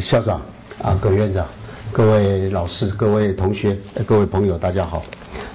[0.00, 0.40] 校长
[0.82, 1.46] 啊，葛院长，
[1.92, 3.76] 各位老师、各位同学、
[4.06, 5.04] 各位朋友，大家好。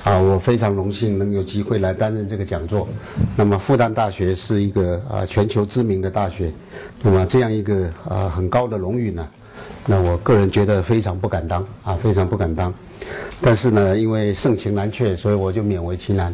[0.04, 2.88] 啊，我非常荣幸能有机会来担任这个讲座。
[3.36, 6.52] 那么，复旦大学是一个啊全球知名的大学，
[7.02, 9.28] 那么这样一个啊很高的荣誉呢，
[9.88, 12.72] 那我个人觉得非常不敢当啊，非常不敢当。
[13.42, 16.34] 但是呢，因为盛情难却，所以我就勉为其难。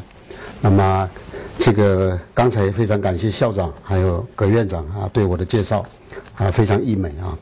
[0.59, 1.09] 那么，
[1.57, 5.85] 这个刚才非常感谢校长还有葛院长啊对我的介绍。
[6.35, 7.37] 啊，非常溢美啊！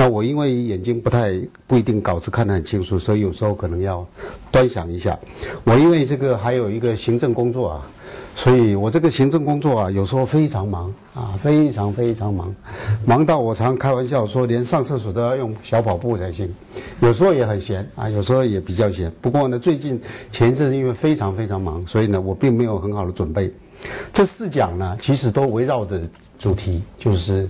[0.00, 1.30] 那我因为眼睛不太
[1.66, 4.06] 不一定稿子看得很清楚，所以有时候可能要
[4.50, 5.18] 端详一下。
[5.62, 7.86] 我因为这个还有一个行政工作啊，
[8.34, 12.54] 所以我这个行政工作啊，有时候非常忙啊，非常非常忙，
[13.04, 16.50] 忙到我常开玩笑说，连上厕所都要用小跑步才行。
[17.00, 19.12] 有时候也很闲啊，有时候也比较闲。
[19.20, 20.00] 不过呢，最近
[20.32, 23.52] 前一阵因为非常非常忙，所以呢，我并没有很好的准备。
[24.12, 26.00] 这四讲呢，其实都围绕着
[26.38, 27.48] 主题，就是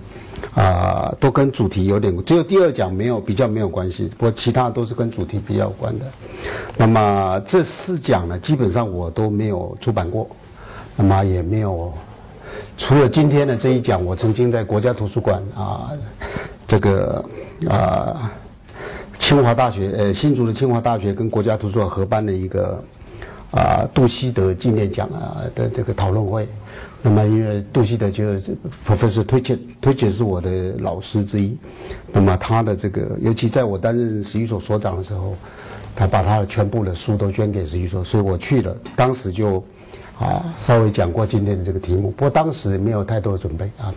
[0.53, 6.05] 啊，都跟主题有点，只有第二讲没有比较没有关系，不过其他都是跟主题比较有关的。
[6.77, 10.29] 那么这四讲呢，基本上我都没有出版过，
[10.95, 11.91] 那么也没有，
[12.77, 15.91] 除了今天的这一讲，我曾经在国家图书馆啊，
[16.67, 17.25] 这个
[17.67, 18.31] 啊，
[19.19, 22.81] 清华大学呃新竹的清华大学跟国家图书馆合办的一个。
[23.51, 26.47] 啊，杜希德纪念奖啊的这个讨论会，
[27.01, 28.57] 那么因为杜希德就是
[28.87, 31.57] Professor 推荐推荐是我的老师之一，
[32.13, 35.35] 那么他的这个，尤其在我担任史语所所长的时候，
[35.97, 39.61] 他把他的全部的书都捐给史语所，所以我去了，当时就
[40.17, 43.93] 啊稍微讲过今天的这个题目，不过当时没有太多的准备啊。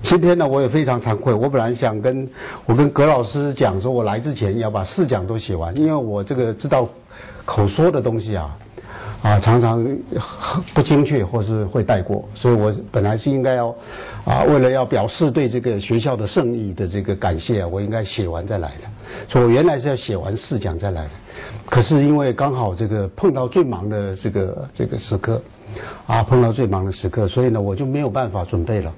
[0.00, 2.26] 今天呢，我也非常惭愧，我本来想跟
[2.64, 6.88] 我跟葛老师讲说，我来之前要把四讲都写完，因为我这个知道
[7.44, 8.56] 口说的东西啊。
[9.22, 9.84] 啊，常常
[10.72, 13.74] 不精确或是会带过，所以我本来是应该要，
[14.24, 18.84] 啊，为了要表示对这个学校的盛意的这个感谢，我应该写完再来的。
[19.28, 21.10] 所以我原来是要写完试讲再来的，
[21.64, 25.42] 可是因为刚好这个碰到最忙的这个这个时刻，
[26.06, 28.92] 啊，碰到最忙的时刻，所以呢，我就没有办法准备了。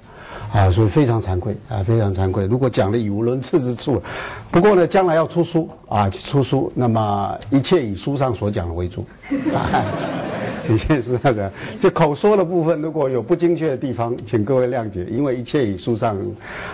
[0.53, 2.47] 啊，所以非常惭愧啊，非常惭愧。
[2.47, 4.03] 如果讲的语无伦次之处，
[4.51, 9.05] 不过呢，将来要出书啊，出书，那么一切以书上所讲的为主。
[10.69, 11.51] 一切是那个，
[11.81, 16.17] 就口说的部分，如果有不精确的地方，请各位谅解，因为一切以书上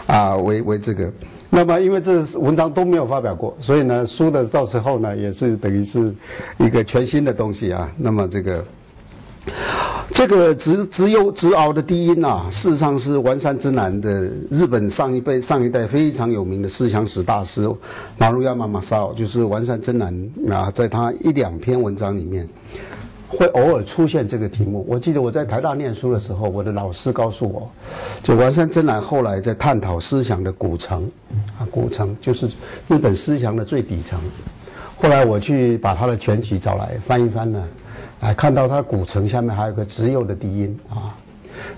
[0.07, 1.13] 啊为为这个。
[1.51, 6.13] 那么因为这文章都没有发表过，所以呢，书的到时候呢，也是等于是
[6.59, 7.91] 一个全新的东西啊。
[7.97, 8.65] 那么这个。
[10.15, 17.69] 这个直直优直熬的低音啊，事实上是丸山之南的日本上一辈上一代非常有名的思想史大师
[18.17, 22.49] 马路亚马马绍，就是丸山真南啊，在他一两篇文章里面，
[23.29, 24.85] 会偶尔出现这个题目。
[24.89, 27.71] 我记得我在台大念书的时候，我的老师告诉我，
[28.23, 31.11] 就丸山真南后来在探讨思想的古城
[31.59, 32.49] 啊，古城就是
[32.89, 34.19] 日本思想的最底层。
[34.97, 37.63] 后来我去把他的全集找来翻一翻呢。
[38.25, 41.15] 哎，看到它古城下面还有个直幼的笛音啊。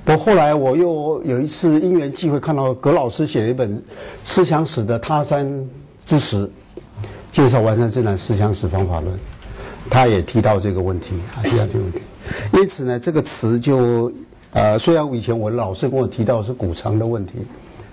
[0.04, 3.82] 不过后来我又有一次因缘际会，看到葛老师写了一本
[4.24, 5.68] 思想史的他山
[6.06, 6.48] 之石，
[7.32, 9.18] 介绍完善自然思想史方法论，
[9.90, 12.00] 他也提到这个问题啊， 提到这个问题。
[12.52, 14.12] 因此呢，这个词就
[14.52, 17.32] 呃，虽然以前我老师跟我提到是古城的问题，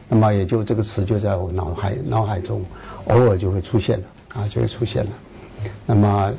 [0.08, 2.64] 那么也就这个词就在我脑海脑海中
[3.06, 4.06] 偶尔就会出现了
[4.36, 5.12] 啊，就会出现了。
[5.88, 6.32] 那么。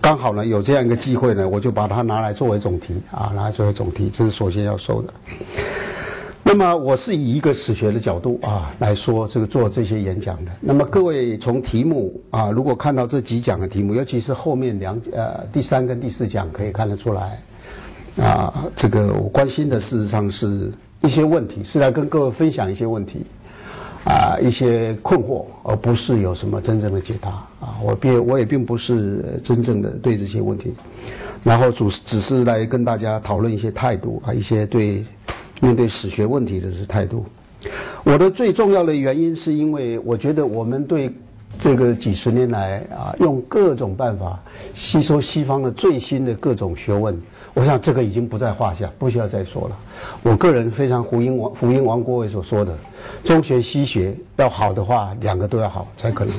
[0.00, 5.12] 刚好呢，有这样一个机会呢，我就把它拿来作为总题啊，拿来作为总题，这是首先要说的。
[6.44, 10.50] 那么我是以一个史学的角度啊来说这个做这些演讲的。
[10.60, 17.40] 那么各位从题目啊，如果看到这几讲的题目，尤其是后面两呃第三跟第四讲，可以看得出来
[18.18, 20.70] 啊，这个我关心的事实上是
[21.02, 23.24] 一些问题，是来跟各位分享一些问题。
[24.04, 27.30] 啊，一些困惑，而不是有什么真正的解答
[27.60, 27.78] 啊！
[27.82, 30.74] 我并我也并不是真正的对这些问题，
[31.44, 35.04] 然后主只是来跟大家讨论一些态度啊，一些对
[35.60, 37.24] 面对史学问题的是态度。
[38.02, 41.08] 我的最重要的原因是因为我觉得我们对
[41.60, 44.42] 这个几十年来啊，用各种办法
[44.74, 47.16] 吸收西方的最新的各种学问。
[47.54, 49.78] 我想这个已经不在话下，不需要再说了。
[50.22, 52.76] 我个人非常呼应王呼应王国维所说的，
[53.24, 56.34] 中学西学要好的话，两个都要好才可能。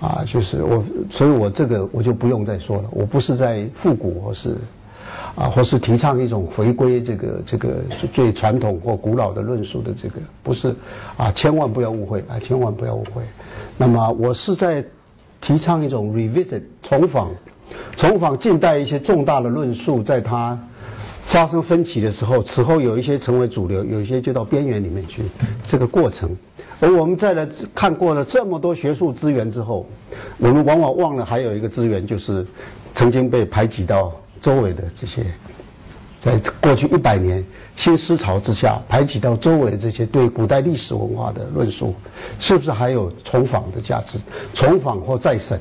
[0.00, 2.84] 啊，就是我，所以我这个我就不用再说了。
[2.90, 4.58] 我不是在复古或是
[5.34, 7.76] 啊，或是提倡一种回归这个这个
[8.12, 10.74] 最传统或古老的论述的这个，不是
[11.16, 13.22] 啊，千万不要误会啊，千万不要误会。
[13.78, 14.84] 那么我是在
[15.40, 17.30] 提倡一种 revisit 重访。
[17.96, 20.58] 重访近代一些重大的论述，在它
[21.26, 25.22] 发生分歧的时候，此后有一些成为主流，有一些就到边缘里面去。
[25.66, 26.36] 这个过程，
[26.80, 29.86] 而我们再来看过了这么多学术资源之后，
[30.38, 32.46] 我们往往忘了还有一个资源，就是
[32.94, 35.24] 曾经被排挤到周围的这些，
[36.20, 37.42] 在过去一百年
[37.76, 41.94] 新思潮之下排挤到周围的这些对古代历史文化的论述，
[42.38, 44.18] 是不是还有重访的价值？
[44.52, 45.58] 重访或再审？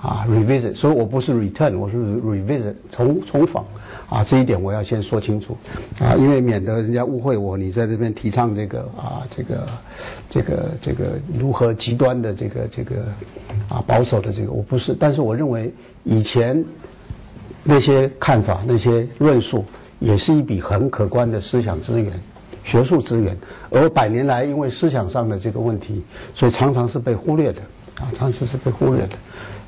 [0.00, 3.64] 啊，revisit，所以我不是 return，我是 revisit，重重访，
[4.08, 5.56] 啊，这一点我要先说清楚，
[5.98, 9.68] 啊，因为免得人家误会我，你在这边提倡这个啊，这个，
[10.30, 13.04] 这个这个如何极端的这个这个，
[13.68, 15.70] 啊，保守的这个，我不是，但是我认为
[16.04, 16.64] 以前
[17.62, 19.62] 那些看法、那些论述，
[19.98, 22.18] 也是一笔很可观的思想资源、
[22.64, 23.36] 学术资源，
[23.70, 26.02] 而百年来因为思想上的这个问题，
[26.34, 27.60] 所以常常是被忽略的，
[28.00, 29.10] 啊，常常是被忽略的。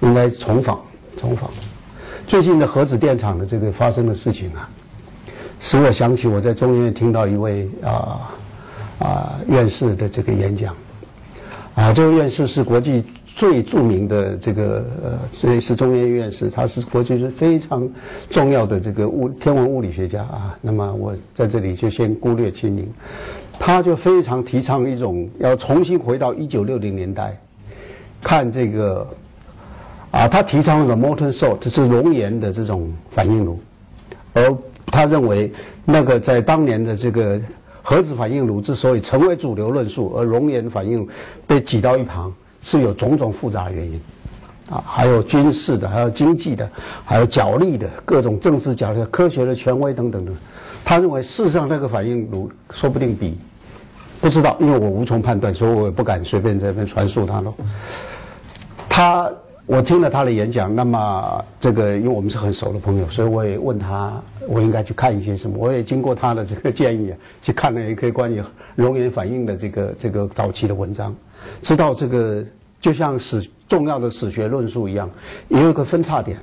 [0.01, 0.81] 应该重访，
[1.19, 1.51] 重访。
[2.27, 4.69] 最近的核子电厂的这个发生的事情啊，
[5.59, 8.31] 使我想起我在中医院听到一位啊
[8.99, 10.75] 啊院士的这个演讲。
[11.75, 17.89] 啊，这位院士是国际最著名的这个呃，所以是中医院院士，他是国际是非常
[18.29, 20.57] 重要的这个物天文物理学家啊。
[20.61, 22.89] 那么我在这里就先忽略其名。
[23.59, 27.37] 他就非常提倡一种要重新回到一九六零年代，
[28.23, 29.07] 看这个。
[30.11, 33.61] 啊，他提倡的 molten salt，这是熔岩的这种反应炉，
[34.33, 34.43] 而
[34.87, 35.53] 他认为
[35.85, 37.41] 那个在当年的这个
[37.81, 41.07] 核子反应炉之所以成为主流论述，而熔岩反应
[41.47, 44.01] 被挤到一旁，是有种种复杂的原因，
[44.69, 46.69] 啊，还有军事的，还有经济的，
[47.05, 50.33] 还有角力的各种政治角力、科学的权威等等的。
[50.85, 53.39] 他认为事实上那个反应炉说不定比
[54.21, 57.55] 不知道，因为我无从判断，所以我也不敢随便在这边传述他喽。
[58.89, 59.31] 他。
[59.71, 65.57] 我听了他的演讲，那么这个因为我们是很熟的朋友，所以我也问他，我应该去看一些什么。
[65.57, 68.43] 我也经过他的这个建议，去看了一些关于
[68.75, 71.15] 熔岩反应的这个这个早期的文章，
[71.63, 72.45] 知道这个
[72.81, 75.09] 就像史重要的史学论述一样，
[75.47, 76.37] 也有个分叉点，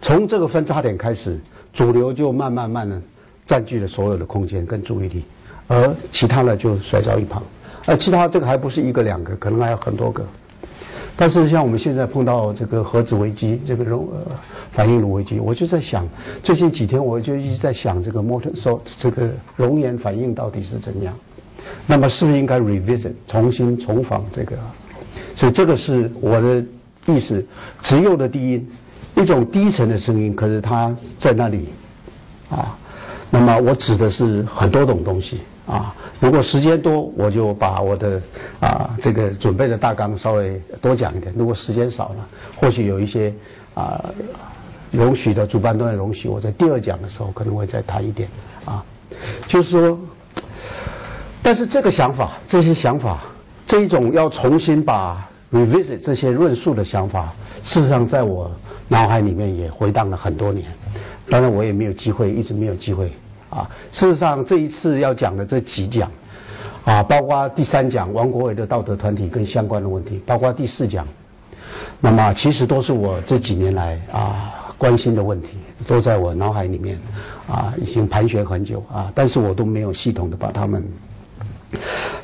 [0.00, 1.36] 从这个分叉点开始，
[1.72, 3.02] 主流就慢慢慢的
[3.44, 5.24] 占据了所有的空间跟注意力，
[5.66, 7.42] 而其他的就甩到一旁，
[7.86, 10.24] 而其他这个还不是一个两个，可能还有很多个。
[11.20, 14.30] 但是像我们现在碰到这个核子危机，这个熔呃
[14.70, 16.06] 反应炉危机，我就在想，
[16.44, 21.12] 最近几天我就一直在想这个 molten salt 这个熔岩反应到底是怎样？
[21.88, 24.56] 那么是不是应该 revisit 重新重访这个？
[25.34, 26.64] 所以这个是我的
[27.06, 27.44] 意思，
[27.82, 28.70] 直诱的低音，
[29.16, 31.68] 一种低沉的声音，可是它在那里
[32.48, 32.78] 啊。
[33.30, 35.40] 那么我指的是很多种东西。
[35.68, 38.20] 啊，如果时间多，我就把我的
[38.58, 42.26] 啊这个准备的大纲稍微多讲一点；如果时间少了，
[42.56, 43.32] 或许有一些
[43.74, 44.02] 啊
[44.90, 48.26] 容许的主办单位容许，我在第二讲的时候可能会再谈一点
[48.64, 48.82] 啊。
[49.46, 49.98] 就是说，
[51.42, 53.20] 但是这个想法，这些想法，
[53.66, 58.50] 这一种要重新把 revisit 这些论述的想法，事实上在我
[58.88, 60.66] 脑海里面也回荡了很多年，
[61.28, 63.12] 当然我也没有机会，一直没有机会。
[63.50, 66.10] 啊，事实上这一次要讲的这几讲，
[66.84, 71.06] 啊，包括第三讲王国维的道德团体跟相关的问题，包括第四讲，
[72.00, 76.98] 那么其实都是我这几年来啊关心的问题，都在我脑海里面，
[77.48, 80.84] 啊，已经盘旋很久啊，但是我都没有系统的把他们。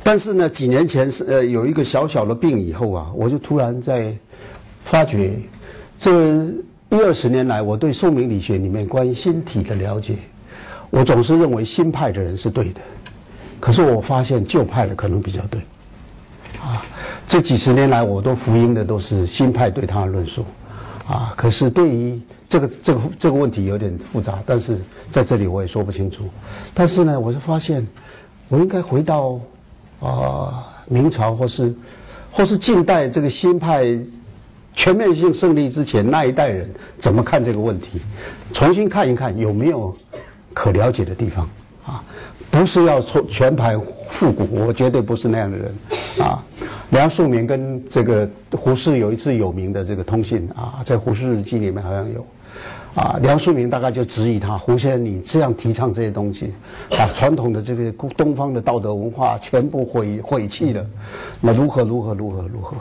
[0.02, 4.14] 但是呢，几年前是呃有一个小小的病以后啊，我就突然在
[4.84, 5.38] 发觉，
[5.98, 6.10] 这
[6.90, 10.16] 一二十年来我对宋明理学里面关于心体的了解。
[10.94, 12.80] 我总是认为新派的人是对的，
[13.58, 15.60] 可是我发现旧派的可能比较对，
[16.62, 16.86] 啊，
[17.26, 20.44] 这几十年来我都福音的都是新派对他的论述，
[21.04, 26.30] 啊，可是对于这个这个这个问题有点复杂，但是在这里我也说不清楚，
[26.72, 27.84] 但是呢，我就发现
[28.48, 29.40] 我应该回到
[29.98, 31.74] 啊明朝或是
[32.30, 33.84] 或是近代这个新派
[34.76, 38.00] 全面性胜利之前那一代人怎么看这个问题，
[38.52, 39.92] 重新看一看有没有。
[40.54, 41.46] 可了解的地方
[41.84, 42.02] 啊，
[42.50, 43.78] 不是要从全盘
[44.12, 45.74] 复古，我绝对不是那样的人
[46.18, 46.42] 啊。
[46.90, 52.24] 梁漱溟跟这个胡适有一次有名的这个通信啊，在胡适日记里面好像有
[52.94, 53.18] 啊。
[53.20, 56.54] 梁漱溟大概就质疑他胡先生，你这样提倡这些东西，
[56.90, 60.86] 把传统的这个东方的道德文化全部毁毁弃了，
[61.40, 62.76] 那如何如何如何如何？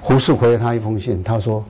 [0.00, 1.62] 胡适回了他一封信，他说。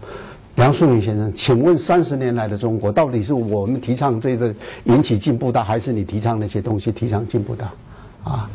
[0.59, 4.53] 梁漱溟先生，请问三十年来的中国，到底是我们提倡这个
[4.87, 7.71] 引起进步大，还是你提倡那些东西提倡进步大？
[8.25, 8.51] 啊，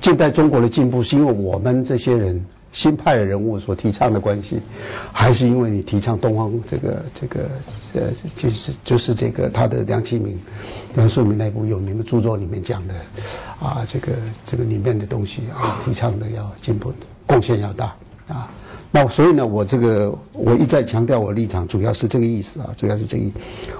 [0.00, 2.40] 近代中国的进步是因为我们这些人
[2.70, 4.62] 新派的人物所提倡的关系，
[5.12, 7.50] 还是因为你提倡东方这个这个
[7.94, 8.02] 呃，
[8.36, 10.38] 就是就是这个他的梁启明、
[10.94, 12.94] 梁漱溟那部有名的著作里面讲的
[13.58, 14.12] 啊，这个
[14.44, 16.92] 这个里面的东西啊，提倡的要进步，
[17.26, 17.92] 贡献要大
[18.28, 18.48] 啊。
[18.90, 23.32] 那所以呢，我这个我一再强调我立场，主要是这个意思啊，主要是这个意，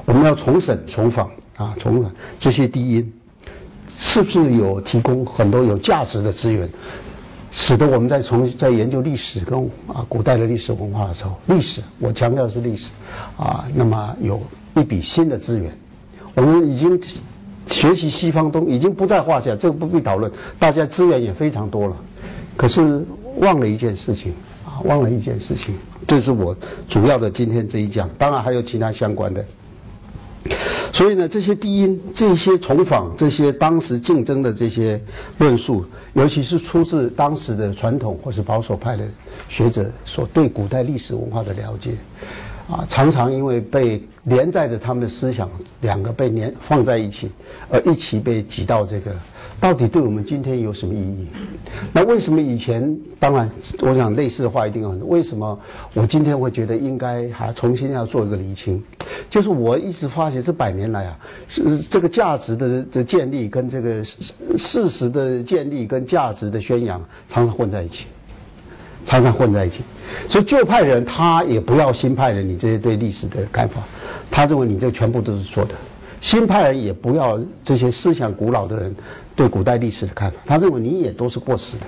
[0.04, 3.12] 我们要重审重访啊，重审这些低音。
[3.98, 6.68] 是不是有提供很多有价值的资源，
[7.50, 12.88] 使得我们在从在研究历史跟啊古代的历史文化的时候，历史我强调的是历史，
[13.38, 14.38] 啊，那么有
[14.74, 15.72] 一笔新的资源，
[16.34, 17.00] 我们已经
[17.68, 21.96] 学习西方东已经不在话下，这个不必讨论，大家资源也非常多了，
[22.54, 23.02] 可是
[23.38, 24.34] 忘了一件事情，
[24.84, 25.74] 忘了一件事情，
[26.06, 26.56] 这是我
[26.88, 29.44] 主要的今天这一讲，当然还有其他相关的。
[30.92, 35.00] 所以呢，这些低音、这些重访、这些当时竞争的这些
[35.38, 39.04] 论述，尤其是出自当时的传统或是保守派的
[39.48, 41.96] 学者所对古代历史文化的了解。
[42.68, 45.48] 啊，常常因为被连带着他们的思想，
[45.82, 47.30] 两个被连放在一起，
[47.70, 49.14] 而一起被挤到这个，
[49.60, 51.28] 到底对我们今天有什么意义？
[51.92, 52.98] 那为什么以前？
[53.20, 53.48] 当然，
[53.82, 55.08] 我想类似的话一定有很多。
[55.08, 55.56] 为什么
[55.94, 58.82] 我今天会觉得应该还重新要做一个厘清？
[59.30, 61.16] 就是我一直发现这百年来啊，
[61.48, 68.06] 是这个价值的的建立跟这个事实的建立跟价值的宣扬常常混在一起。
[69.06, 69.84] 常常混在一起，
[70.28, 73.82] 所以旧派人他也不要新派人你这些对历史的看法，
[74.30, 75.74] 他认为你这全部都是错的。
[76.20, 78.94] 新派人也不要这些思想古老的人
[79.36, 81.86] 对古代历史的看法，他认为你也都是过时的，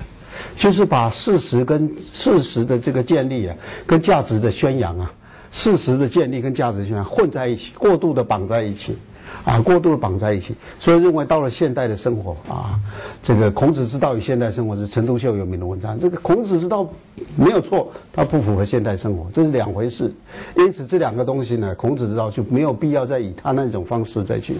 [0.57, 3.55] 就是把事实跟事实的这个建立啊，
[3.85, 5.11] 跟价值的宣扬啊，
[5.51, 8.95] 事实的建立跟价值宣扬混在一起，过度的绑在一起。
[9.43, 12.79] 啊，过度的绑在一起，所以认为到了现代的生活啊，
[13.23, 15.99] 这个孔子之道与现代生活是陈独秀有名的文章。
[15.99, 16.87] 这个孔子之道
[17.35, 20.13] 没有错，它不符合现代生活，这是两回事。
[20.57, 24.57] 因此这两个东西呢，孔子之道就没有必要再以他那种方式再去。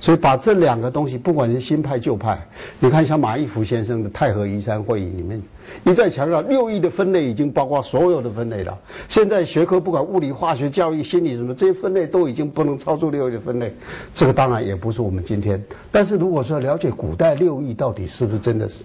[0.00, 2.38] 所以把这两个东西，不管是新派旧派，
[2.80, 5.40] 你看像马一福先生的太和移山会议里面。
[5.84, 8.76] 一再强调，六艺的分类已经包括所有的分类了。
[9.08, 13.72] 现在学科不管物理、化学、教育、心理什么，这些分类都已经不能超出六艺的分类。
[14.14, 15.62] 这个当然也不是我们今天。
[15.92, 18.84] 但是如果说了解古代六艺到底是不是真的是，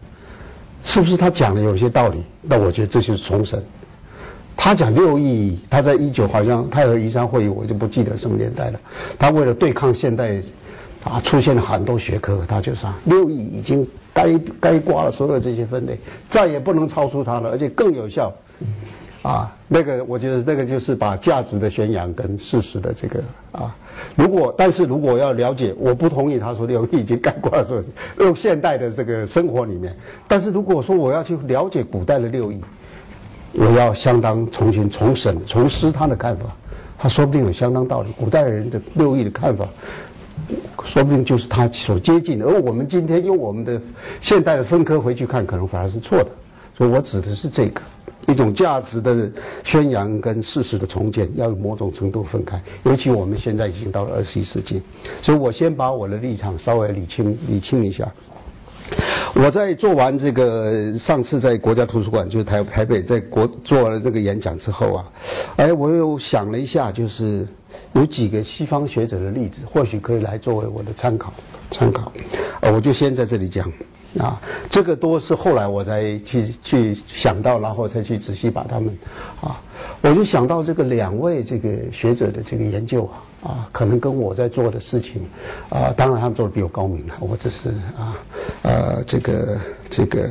[0.84, 3.62] 是不是他讲的有些道理，那我觉得这就是重生。
[4.56, 8.80] 他讲六艺，他在一九好像太和宜山会议，我就不记得什么年代了。
[9.18, 10.42] 他为了对抗现代。
[11.04, 13.84] 啊，出现了很多学科，他就是六艺已经
[14.14, 15.98] 该该挂了所有这些分类，
[16.30, 18.32] 再也不能超出它了，而且更有效。
[19.24, 23.20] 啊，那个我觉得那个就是把价值的宣扬跟事实的这个
[23.52, 23.76] 啊，
[24.16, 27.84] 如果但是如果要了解，我不同意他说六艺已经概括了所有
[28.26, 29.96] 用现代的这个生活里面，
[30.28, 32.60] 但是如果说我要去了解古代的六艺，
[33.54, 36.46] 我要相当重新重审重思他的看法，
[36.98, 39.68] 他说不定有相当道理，古代人的六艺的看法。
[40.86, 43.82] 说不定就是他所接近的，而我们今天用我们的
[44.22, 46.28] 现代的分科回去看，可能反而是错的。
[46.76, 47.82] 所以我指的是这个
[48.28, 49.30] 一种价值的
[49.64, 52.62] 宣扬跟事实的重建，要有某种程度分开。
[52.84, 54.82] 尤其我们现在已经到了二十一世纪，
[55.22, 58.12] 所以我先把我的立场稍微理清理清一下。
[59.36, 65.06] 我在做完这个上次在国家图书馆，就是台台北在国做了这个演讲之后啊，
[65.58, 67.48] 哎，我又想了一下，就是。
[67.94, 71.34] 有几个西方学者的例子，或许可以来作为我的参考。
[71.72, 72.12] 参考，
[72.60, 73.72] 呃，我就先在这里讲，
[74.20, 78.94] 啊，这个多是后来我才去去想到，然后才去仔细把他们，
[79.40, 79.62] 啊，
[80.02, 85.26] 我就想到这个两位这个学者的这个研究啊，啊，可能跟我在做的事情，
[85.70, 88.18] 啊，当然他们做的比我高明了，我只是啊，
[88.64, 89.58] 呃，这个
[89.90, 90.30] 这个，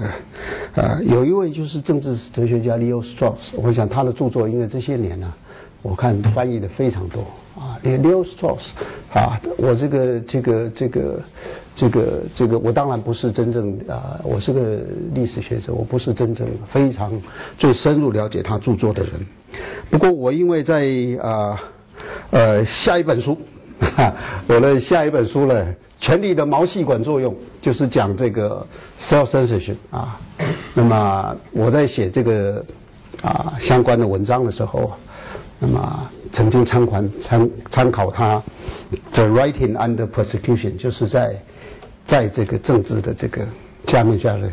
[0.75, 5.33] 呃，有一位就是政治哲学家 Leo Strauss，我想他的著作因为这些年呢。
[5.83, 7.25] 我看翻译的非常多
[7.61, 8.62] 啊，Leo Strauss
[9.12, 11.23] 啊，我这个这个这个
[11.75, 14.79] 这个这个，我当然不是真正啊，我是个
[15.12, 17.12] 历史学者，我不是真正非常
[17.59, 19.12] 最深入了解他著作的人。
[19.90, 20.88] 不过我因为在
[21.23, 21.61] 啊
[22.31, 23.37] 呃下一本书，
[24.47, 25.55] 我的下一本书呢，
[26.00, 28.67] 《权力的毛细管作用》，就是讲这个
[28.99, 30.19] self censorship 啊。
[30.73, 32.64] 那么我在写这个
[33.21, 34.90] 啊相关的文章的时候。
[35.62, 38.43] 那么曾经参考参参考他
[39.12, 41.37] ，The Writing Under Persecution，就是在
[42.09, 43.47] 在这个政治的这个
[43.87, 44.50] 下面下的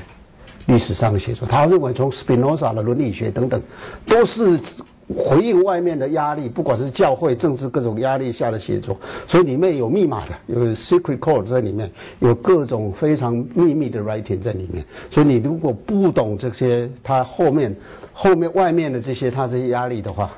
[0.66, 1.48] 历史上的写作。
[1.48, 3.62] 他认为从 Spinoza 的伦理学等等，
[4.06, 4.60] 都是
[5.08, 9.00] 回应外面的压力，不管是教会、政治各种压力下的写作，
[9.30, 14.84] 所以里面有密码的，有 secret code 在里面，有各种非常秘密的 writing 在里面。
[15.10, 17.74] 所以你如果不懂这些，他后面、
[18.12, 20.30] 后面、外面的这些他这些压力的话，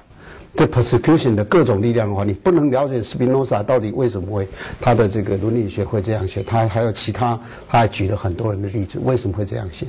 [0.56, 4.48] 这 persecution 的各种力量的话，你不能了解斯宾诺莎到底为什么会
[4.82, 9.88] 他的这个伦理学会这样写，他还有其他，他还举了很多人的例子，为什么会这样写？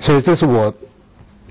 [0.00, 0.72] 所以这是我。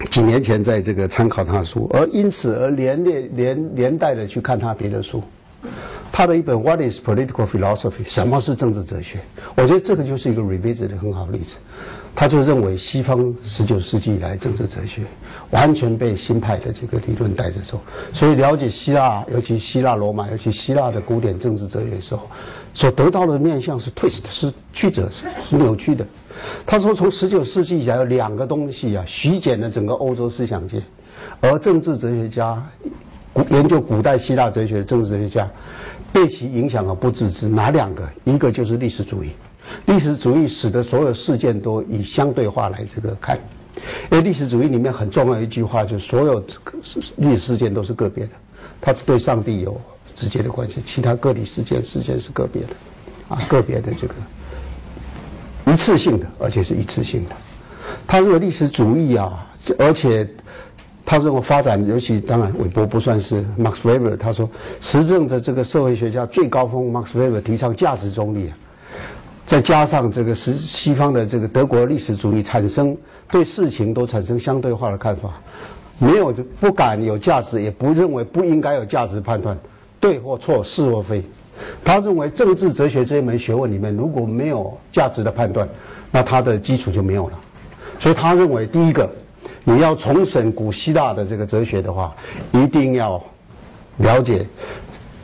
[0.10, 5.22] 几年前在这个参考他的书，而因此而连连连连带的去看他别的书，
[6.22, 9.20] 他的一本《What is Political Philosophy》什么是政治哲学？
[9.58, 11.56] 我觉得这个就是一个 revisit 的很好的例子。
[12.14, 15.02] 他就认为西方十九世纪以来政治哲学
[15.50, 17.82] 完全被新派的这个理论带着走，
[18.14, 22.30] 所以了解希腊，尤其希腊罗马，尤其希腊的古典政治哲学的时候，
[22.76, 25.10] 所得到的面向是 twist，是曲折，
[25.50, 26.06] 是扭曲的。
[26.68, 30.84] 他说，从十九世纪以来，有两个东西啊，席卷了整个欧洲思想界，
[31.40, 32.64] 而政治哲学家，
[33.34, 35.50] 古研究古代希腊哲学的政治哲学家，
[36.14, 37.48] 被其影响而不自知。
[37.48, 38.08] 哪两个？
[38.24, 39.32] 一个就是历史主义，
[39.86, 43.40] 历史主义使得所有事件都以相对化来这个看，
[44.12, 46.44] 因为历史主义里面很重要一句话，就是所有
[47.18, 48.32] 历史事件都是个别的，
[48.80, 49.80] 它是对上帝有
[50.16, 52.70] 直接的关系，其他个体事件事件是个别的，
[53.30, 54.16] 啊，个别的这个。
[55.68, 57.36] 一次性的，而且是一次性的。
[58.08, 60.28] 他认为历史主义啊，而且
[61.12, 64.16] 他认为发展，尤其当然韦伯不算是 Max Weber。
[64.16, 64.50] 他说，
[64.80, 68.50] 实证的这个社会学家最高峰 Max Weber 提倡价值中立，
[69.46, 72.96] 再加上这个西西方的这个德国历史主义产生
[73.30, 75.34] 对事情都产生相对化的看法，
[76.00, 79.58] 没有不敢有价值，也不认为不应该有价值判断，
[80.00, 81.22] 对或错，是或非。
[81.84, 85.68] 他认为政治哲学这一门学问里面，如果没有价值的判断，
[86.10, 87.38] 那它的基础就没有了。
[88.00, 89.08] 所以他认为，第一个，
[89.64, 92.16] 你要重审古希腊的这个哲学的话，
[92.52, 93.22] 一定要
[93.98, 94.46] 了解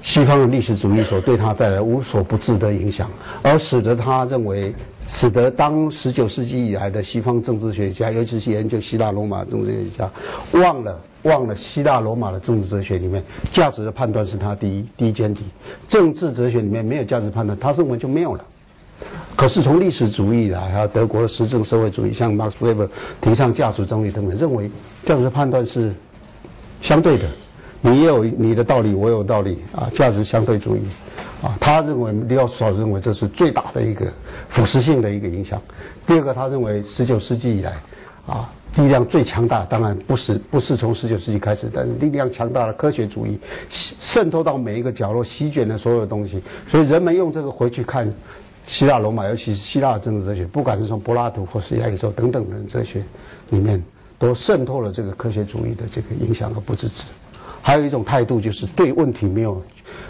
[0.03, 3.10] 西方的历史主义所对他带来无所不至的影响，
[3.44, 4.74] 而使得他认为。
[5.10, 10.12] 使得当十九世纪以来的西方政治学家，尤其是研究希腊罗马政治学家，
[10.51, 15.46] 忘了忘了希腊罗马的政治哲学里面价值的判断是他第一第一前提，
[15.88, 18.44] 政治哲学里面没有价值判断，他认为就没有了。
[19.38, 22.89] 可是从历史主义来，还有德国的实证社会主义，像 Max Weber
[23.22, 24.70] 提倡价值中立等等，认为
[25.06, 25.94] 价值判断是
[26.81, 27.29] 相对的，
[27.81, 30.81] 你也有你的道理，我有道理啊，价值相对主义。
[31.40, 34.12] 啊，他认为李奥少认为这是最大的一个
[34.50, 35.62] 腐蚀性的一个影响。
[36.03, 37.74] 第二个，他认为十九世纪以来，
[38.25, 46.42] 啊，力量最强大，当然不是不是从十九世纪开始，但是力量强大的科学主义渗透到每一个角落，席卷了所有东西。
[46.68, 48.12] 所以人们用这个回去看
[48.68, 53.01] 希腊罗马，尤其是希腊政治哲学，不管是从柏拉图或是亚里士多等等的哲学
[53.50, 53.82] 里面，
[54.20, 57.03] 都渗透了这个科学主义的这个影响和不支持。
[57.62, 59.62] 还有一种态度，就是对问题没有。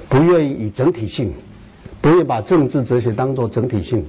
[0.09, 1.33] 不愿意以整体性，
[2.01, 4.03] 不愿意把政治哲学当做整体性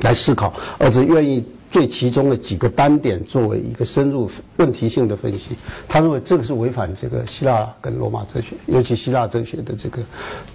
[0.00, 5.56] 来思考，而是愿意对其中的几个单点作为一个深入问题性的分析。
[5.88, 10.02] 他认为这个是违反这个希腊跟罗马哲学，尤其希腊哲学的这个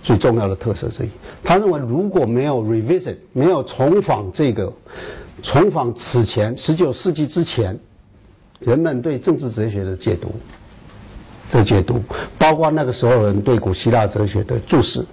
[0.02, 1.10] 最重要的特色之一。
[1.44, 4.72] 他认为如果没有 revisit，没有重访这个，
[5.42, 7.80] 重访此前十九世纪之前
[8.60, 10.34] 人们对政治哲学的解读。
[11.52, 12.02] 的解读，
[12.40, 15.06] 包括那个时候人对古希腊哲学的注释，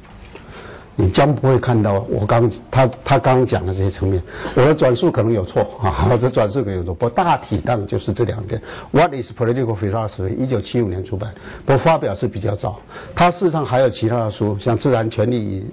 [1.01, 4.23] 你将不会看到我刚他他刚讲的这些层面。
[4.55, 8.61] 我的转述可能有错啊， 我的转述可能有错，不大体上就是这两点。
[8.91, 10.37] What is political philosophy？
[10.37, 11.33] 一九七五年出版，
[11.65, 12.79] 不发表是比较早。
[13.15, 15.65] 他事实上还有其他的书，像《自然权利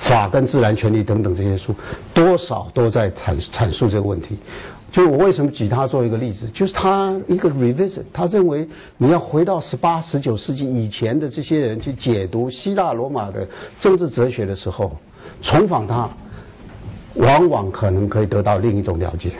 [0.00, 1.74] 法》跟《自然权利》等等这些书，
[2.12, 4.38] 多少都在阐阐述这个问题。
[4.92, 13.46] 就我为什么举他做一个例子，就是他一个 revisit，他认为你要回到十八、十九世纪以前的这些人去解读希腊罗马的
[13.78, 14.96] 政治哲学的时候，
[15.42, 16.08] 重访他，
[17.14, 19.32] 往往可能可以得到另一种了解。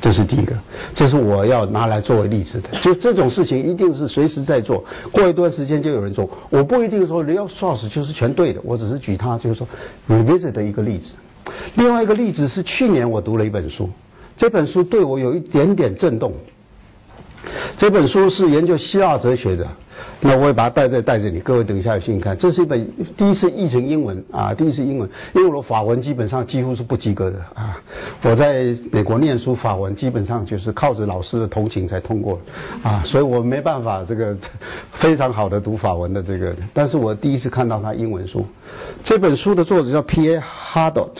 [0.00, 0.54] 这是第一个，
[0.94, 2.68] 这是我要拿来作为例子的。
[2.80, 6.28] 就这种事情一定是随时在做，过一段时间就有人做。
[6.50, 9.66] 我不一定说 real source 就是全对的，我只是举他就是说
[10.08, 11.12] revisit 的一个例子。
[11.74, 13.88] 另外一个例子是去年我读了一本书。
[14.38, 16.32] 这本书对我有一点点震动。
[17.78, 19.66] 这本书是研究希腊哲学的，
[20.20, 21.38] 那我也把它带在袋子里。
[21.38, 27.80] 各位等一下有兴趣看，这是一本第一次译成英文啊，第一次英文，因为我的法文基本上几乎是不及格的啊。
[28.22, 32.38] 我在美国念书，法文基本上就是靠着老师的同情才通过
[32.82, 34.36] 啊，所以我没办法这个
[34.94, 36.54] 非常好的读法文的这个。
[36.74, 38.44] 但是我第一次看到他英文书，
[39.04, 40.40] 这本书的作者叫 P.A.
[40.72, 41.10] Hardot，。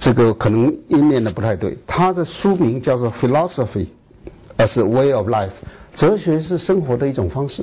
[0.00, 3.86] 这个可能音念的不太对，他的书名叫做《Philosophy
[4.56, 5.48] 而是 Way of Life》，
[5.94, 7.62] 哲学是生活的一种方式。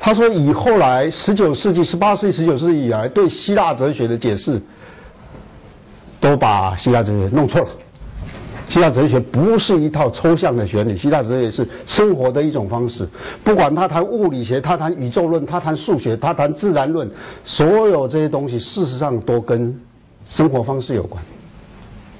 [0.00, 4.60] 他说以后来十九世纪、十八世纪、十九世纪以来对希腊哲学的解释，
[6.20, 7.68] 都把希腊哲学弄错了。
[8.68, 13.08] 希腊哲学不是一套抽象的学理，希腊哲学是生活的一种方式。
[13.42, 17.08] 不管他谈物理学，他谈宇宙论，他谈数学，他谈自然论，
[17.44, 19.74] 所有这些东西事实上都跟
[20.28, 21.22] 生活方式有关，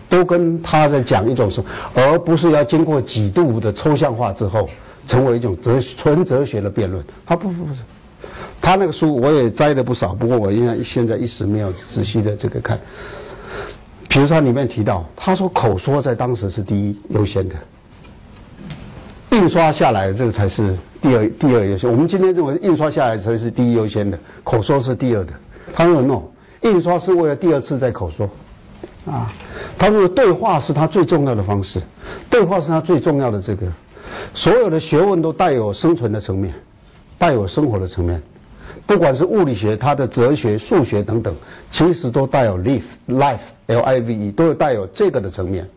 [0.08, 1.62] 都跟他在讲一种生，
[1.94, 4.68] 而不是要经过几度的抽象化之后，
[5.06, 7.04] 成为一种哲纯哲学的辩论。
[7.26, 7.80] 他不不不是，
[8.60, 12.78] 他那个书我也摘了不少，不过我现在现在一时没有仔细的这个看。
[14.08, 17.54] 比如说里面提到，他说口说在当时是第一优先的，
[19.32, 21.90] 印刷下来这个才是第二第二优先。
[21.90, 25.32] 我们今天认为印刷下来才是第一优先的，口说是第二的。
[25.74, 26.22] 他说 no，
[26.62, 28.28] 印刷是为了第二次再口说，
[29.06, 29.32] 啊，
[29.78, 31.82] 他说对话是他最重要的方式，
[32.28, 33.66] 对话是他最重要的这个，
[34.34, 36.54] 所有的学问都带有生存的层面，
[37.18, 38.20] 带有生活的层面。
[38.86, 41.34] 不管是物理学、它的哲学、数学等等，
[41.70, 45.68] 其实都带有 life life l i v e 都有带有这个的层面。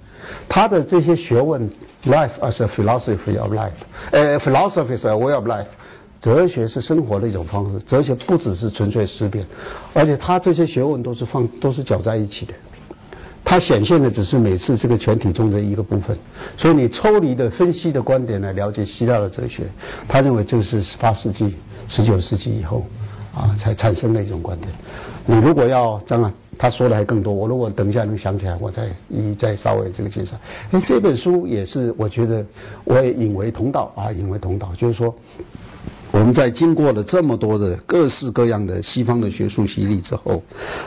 [0.48, 1.70] 它的这些学问
[2.06, 3.72] ，life as a philosophy of life，
[4.12, 5.65] 呃，philosophy is a way of life，
[6.21, 7.79] 哲学是生活的一种方式。
[7.86, 9.45] 哲学不只是纯粹思辨，
[9.93, 12.53] 而且它这些学问都是放都是搅在一起的。
[13.43, 16.17] 它显现的只是每次这个全体中的一个部分。
[16.57, 19.63] 所以你抽离的分析的观点来了解希腊的哲学，
[20.07, 21.55] 他认为这是十八世纪、
[21.88, 22.86] 十九世纪以后。
[23.34, 24.69] 啊，才产生的一种观点。
[25.25, 27.34] 你如果要这样，他说的还更多。
[27.34, 30.36] 我如果等一下能想起来，我再一再稍微这个介绍。
[30.71, 32.45] 哎，这本书也是，我觉得
[32.84, 34.73] 我也引为同道啊，引为同道。
[34.77, 35.15] 就是说，
[36.12, 40.43] 我们在经过了这么多的各式各样的西方的学术洗礼之后，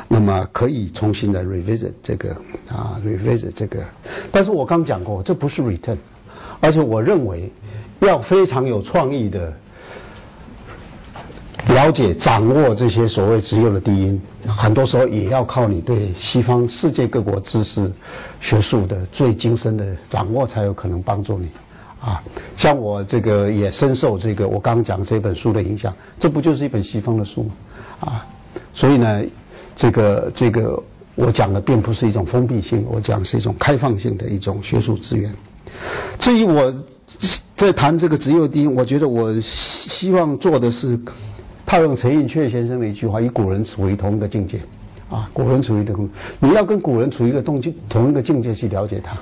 [0.09, 2.31] 那么可以重新的 revisit 这个
[2.69, 3.83] 啊，revisit 这个。
[4.31, 5.97] 但是我刚讲过，这不是 return，
[6.61, 7.51] 而且我认为
[8.01, 9.53] 要非常有创意的。
[11.69, 17.91] 了解、掌握这些所谓只有的低音，很多时候也要靠你对西方世界各国知识、
[18.39, 21.49] 学术的最精深的掌握，才有可能帮助你。
[22.05, 22.23] 啊，
[22.57, 27.55] 像我这个也深受这个我刚刚讲这本书的影响，这不就是一本西方的书吗？
[28.01, 28.27] 啊，
[28.75, 29.23] 所以呢，
[29.75, 30.83] 这个这个
[31.14, 35.35] 我讲的并不是一种封闭性，我讲是一种开放性的一种学术资源。
[36.19, 36.73] 至于我
[37.57, 40.99] 在谈这个只有低，我觉得我希望做的是。
[41.67, 44.61] 套用陈寅恪先生的一句话：“与古人处于同一个境界，
[45.09, 46.07] 啊，古人处于同，
[46.38, 49.17] 你要跟古人处于一个动境同一个境界去了解他，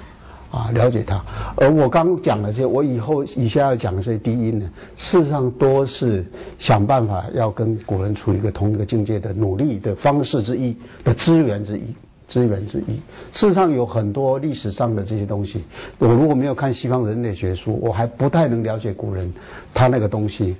[0.52, 1.20] 啊，了解他。
[1.56, 6.24] 而我刚讲的这些，我以后以下要讲的这些低音呢，事实上都是
[6.58, 11.94] 想办法要跟古人处一个同一个境界的努力的方式之一的资源之一，
[12.28, 13.00] 资源之一。
[13.32, 15.64] 事实上有很多历史上的这些东西，
[15.98, 19.32] 我如果没有看西方人类学书，我还不太能了解古人
[19.72, 20.54] 他那个东西。”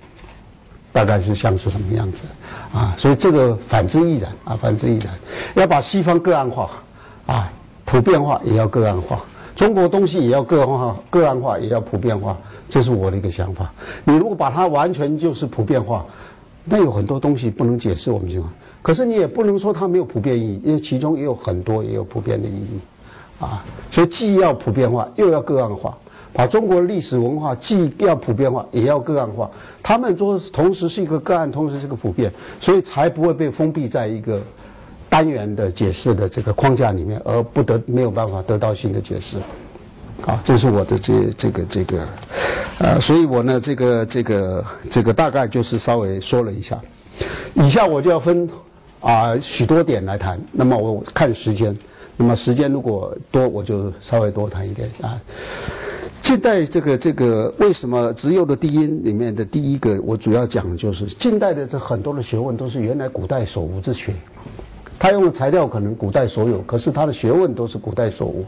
[0.95, 2.19] 大概是像是什么样子
[2.71, 2.95] 啊？
[2.99, 5.09] 所以这个反之亦然啊，反之亦然。
[5.55, 6.71] 要把西方个案化
[7.25, 7.51] 啊，
[7.87, 9.25] 普遍化也要个案化。
[9.55, 12.37] 中国东西也要个案化，个案化也要普遍化，
[12.69, 13.73] 这是我的一个想法。
[14.05, 16.05] 你如果把它完全就是普遍化，
[16.65, 18.53] 那有很多东西不能解释我们情况。
[18.81, 22.81] 可是你也不能说它没有普遍意义，因为其中也有很多也有普遍的意义
[23.39, 23.65] 啊。
[23.91, 25.97] 所以既要普遍化，又要个案化。
[26.35, 29.51] 把中国历史文化既要普遍化，也要个案化。
[29.83, 34.41] 他们说同时是一个个案，同时是个普遍，所以才不会被封闭在一个
[35.13, 39.37] 单元的解释的这个框架里面，而不得没有办法得到新的解释。
[40.27, 42.09] 啊，这是我的这这个这个，
[42.79, 46.81] 呃，所以我呢，这个这个这个大概就是稍微说了一下。
[47.53, 48.49] 以下我就要分
[49.01, 50.41] 啊许多点来谈。
[50.51, 51.77] 那么我看时间，
[52.17, 55.21] 那么时间如果多，我就稍微多谈一点啊。
[56.23, 64.15] 近代这个这个为什么只有的低音里面的第一个，我主要讲的就是近代的这很多的学问都是原来古代所无之学，
[65.03, 68.45] 他用的材料可能古代所有，可是他的学问都是古代所无。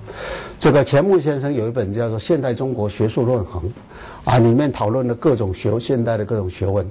[0.56, 3.60] 这个钱穆先生有一本叫做《现代中国学术论衡》，
[4.24, 6.86] 啊，里面讨论了各种学现代的各种学问，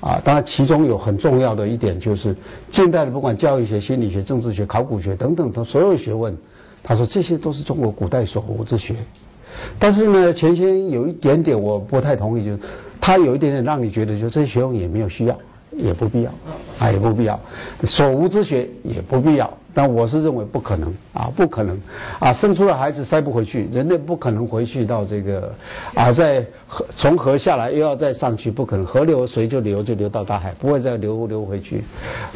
[0.00, 2.34] 啊，当然其中有很重要的一点就是
[2.72, 6.36] 近代的不管教育学、心理学、政治学、考古学等等的所有学问，
[6.82, 8.96] 他说这些都是中国古代所无之学。
[9.78, 12.58] 但是呢，钱先有一点点我不太同意，就是
[13.00, 15.38] 他有一点点让你觉得，就这些学问也没有需要，
[15.76, 16.30] 也不必要，
[16.78, 17.38] 啊，也不必要，
[17.86, 19.52] 所无之学也不必要。
[19.76, 21.76] 但我是认为不可能啊，不可能
[22.20, 22.32] 啊！
[22.32, 25.52] 生出了孩子塞不回去，人类不可能回去到这个
[25.94, 28.86] 啊，在河从河下来又要再上去，不可能。
[28.86, 31.82] 河流水就流就流到大海，不会再流流回去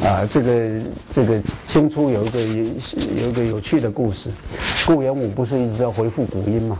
[0.02, 0.26] 啊！
[0.28, 0.80] 这个
[1.12, 4.30] 这个清初有一个有一个有趣的故事，
[4.84, 6.76] 顾炎武不是一直要回复古音吗？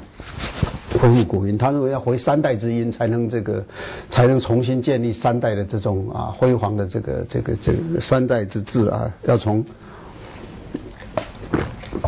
[0.99, 3.65] 恢复古音，他认为要回三代之音才能这个，
[4.11, 9.65] 才能重新建立三代的这种啊辉煌的这个这个这个三代之治啊，要从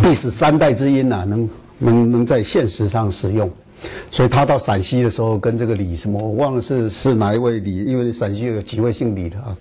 [0.03, 1.49] 历史三代之音呐，能
[1.79, 3.51] 能能在现实上使用。
[4.11, 9.57] 所以他到陕西的时候，跟这个李什么，我忘了是是哪一位李，因为陕西有几位姓李的啊。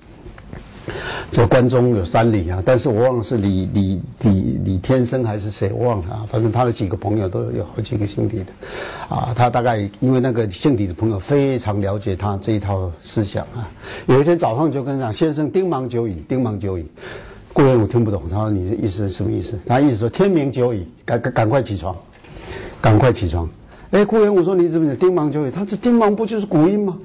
[1.32, 6.26] 这关中有三李啊，但是我忘了是李李李李天生还是谁，我忘了啊。
[6.32, 8.52] 反正他的几个朋友都有好几个姓李的，
[9.08, 13.70] 啊，他大概因为那个姓李的朋友非常了解他这一套思想啊。
[14.08, 16.86] 有一天早上就跟他讲：“先生，丁忙久矣，丁忙久矣。”
[17.54, 21.96] 顾炎武听不懂，他说：“你的意思是什么意思？”他意思说：“天明久矣，赶赶赶快起床，
[22.82, 23.48] 赶快起床。”
[23.92, 25.52] 哎，顾炎武说：“你怎么讲丁忙久矣？
[25.52, 26.98] 他这丁忙不就是古音吗？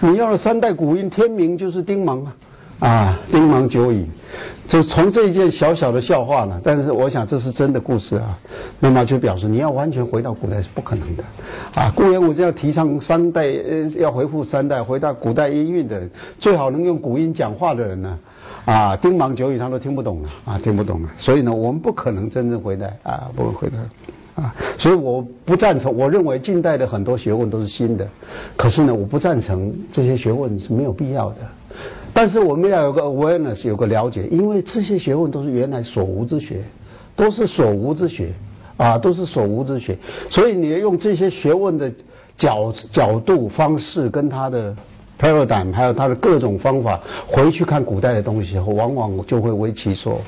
[0.00, 2.34] 你要了三代古音，天明就是丁忙啊。”
[2.80, 4.06] 啊，丁芒久矣，
[4.66, 8.38] 就从这一件小小的笑话呢，但是我想这是真的故事啊。
[8.78, 11.22] 那么就表示你要完全回到古代是不可能的。
[11.74, 18.18] 啊，顾炎武这样提倡三代，呃，要回复三代，回到古代音韵的，最好能用古音讲话的人呢，
[18.64, 21.10] 啊，丁芒久矣他都听不懂了，啊，听不懂了。
[21.18, 25.94] 所以呢，我们不可能真正回来，啊，不会回来，啊，所以我不赞成。
[25.94, 28.08] 我认为近代的很多学问都是新的，
[28.56, 31.36] 可是呢，我不赞成这些学问是没有必要的。
[32.12, 36.62] 但是我们要有个 awareness，有个了解，因为这些学问都是原来所无之学，
[37.16, 38.32] 都是所无之学，
[38.76, 39.96] 啊，都是所无之学。
[40.28, 41.90] 所以你要用这些学问的
[42.36, 44.74] 角角度、方式，跟他的
[45.18, 50.20] paradigm，还有他的各种方法，回去看古代的东西，往往就会为其所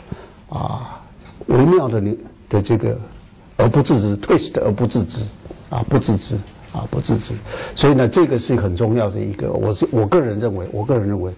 [0.49, 1.01] 啊
[1.47, 2.01] 微妙的
[2.49, 2.97] 的这个
[3.57, 5.19] 而不自知，twist 而不自知，
[5.69, 6.37] 啊，不自知。
[6.73, 7.35] 啊，不自知，
[7.77, 9.53] 所以呢，这个是很重要的一个。
[9.53, 11.31] 我是我个人认为，我个人认为，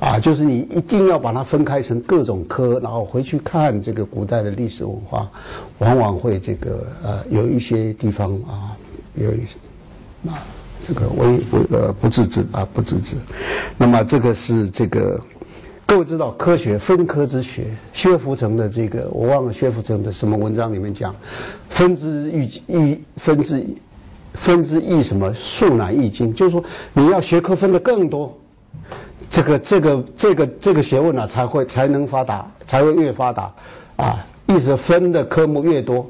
[0.00, 5.30] 啊，就是你一定要把它分开成各种科，然后回去看这个古代的历史文化，
[5.78, 8.74] 往往会这个呃有一些地方啊，
[9.14, 10.42] 有一些啊
[10.84, 13.14] 这个微不呃不自知啊不自知。
[13.78, 15.20] 那么这个是这个
[15.86, 21.14] 各位知道科学分科之学，薛福成的这个我忘了薛福成的什么文章里面讲，
[21.68, 23.64] 分之欲欲分之。
[24.44, 25.32] 分之易什么？
[25.34, 26.62] 数乃易经，就是说
[26.92, 28.36] 你要学科分的更多，
[29.30, 33.52] 这个这个这个这个学问呢才会才能发达，才会越发达
[33.96, 34.26] 啊！
[34.46, 36.04] 意思分的科目越多，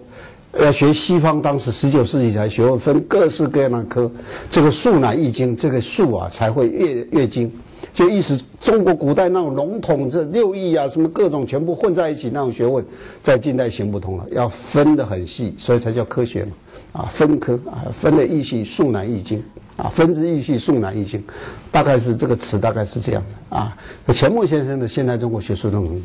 [0.59, 4.11] 要学西方当时十九世纪才学问分各式各样的科，
[4.51, 7.53] 这个数乃易经，这个数啊才会越越精。
[7.93, 12.85] 就意思中国古代那种笼统这六艺啊什么各种全部混在一起那种学问，
[13.25, 16.53] 在近代行不通了，要分得很细，所以才叫科学嘛。
[16.93, 19.43] 啊，分科啊，分的易系数难易经
[19.77, 21.23] 啊，分之易系数难易经，
[21.71, 23.77] 大概是这个词，大概是这样的啊。
[24.13, 26.03] 钱穆先生的《现代中国学术论文》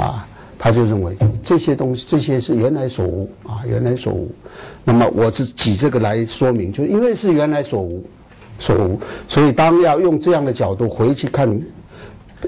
[0.00, 0.26] 啊，
[0.58, 4.30] 他就认为这些东西，这些是原来所无啊，原来所无。
[4.84, 8.02] 那么我是举这个来说明，就因为是原来所无，
[8.58, 11.60] 所无，所以当要用这样的角度回去看，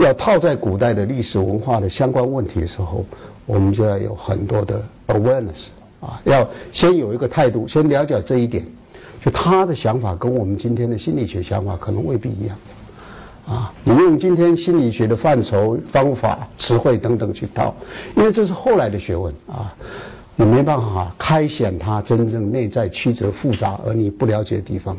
[0.00, 3.04] 要套在古代的历史文化的相关问题的时候，
[3.44, 5.66] 我们就要有很多的 awareness。
[6.04, 8.62] 啊，要先有一个态度，先了解这一点，
[9.24, 12.54] 就他的想法跟我们今天的心理学想法可能未必一样，
[13.46, 17.74] 啊，你用今天心理学的范畴、方法、词汇等等去套，
[18.16, 19.74] 因为这是后来的学问啊，
[20.36, 24.94] 你没办法开显他真正内在曲折复杂而你不了解的地方，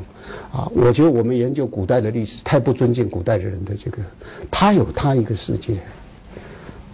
[0.52, 4.02] 啊，我觉得我们研究古代的历史太不尊敬古代的人的这个，
[4.50, 5.78] 他有他一个世界，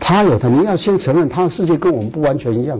[0.02, 2.78] 他有他，你要先承认他的世界跟我们不完全一样。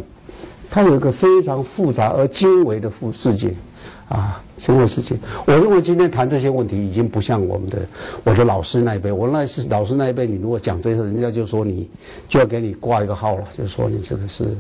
[0.72, 3.54] 它有一个非常复杂而精微的复世界，
[4.08, 5.18] 啊，精微世界。
[5.46, 7.86] 我认为今天谈这些问题已经不像我们的
[8.24, 9.12] 我的老师那一辈。
[9.12, 11.90] 我那是老师那一辈，你如果讲这些，人家就说你
[12.30, 14.56] 就要给你挂一个号了，就说你这个是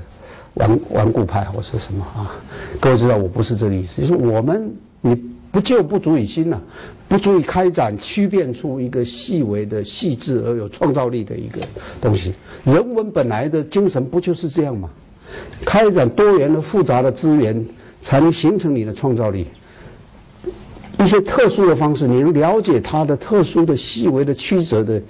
[0.56, 2.36] 顽顽固派或是什么啊。
[2.82, 4.70] 各位知道我不是这个意思，就是我们
[5.00, 5.16] 你
[5.50, 6.60] 不救不足以新呐，
[7.08, 11.62] 不足以开展区变出一个细微的细致而有创造力的一个
[12.02, 12.34] 东西。
[12.66, 14.90] 人文本来的精神不就是这样吗？
[15.66, 17.66] 开展多元的、复杂的资源，
[18.02, 19.48] 才能形成你的创造力。
[21.00, 25.02] 一些特殊的方式，你能了解它的特殊的、细微的曲折的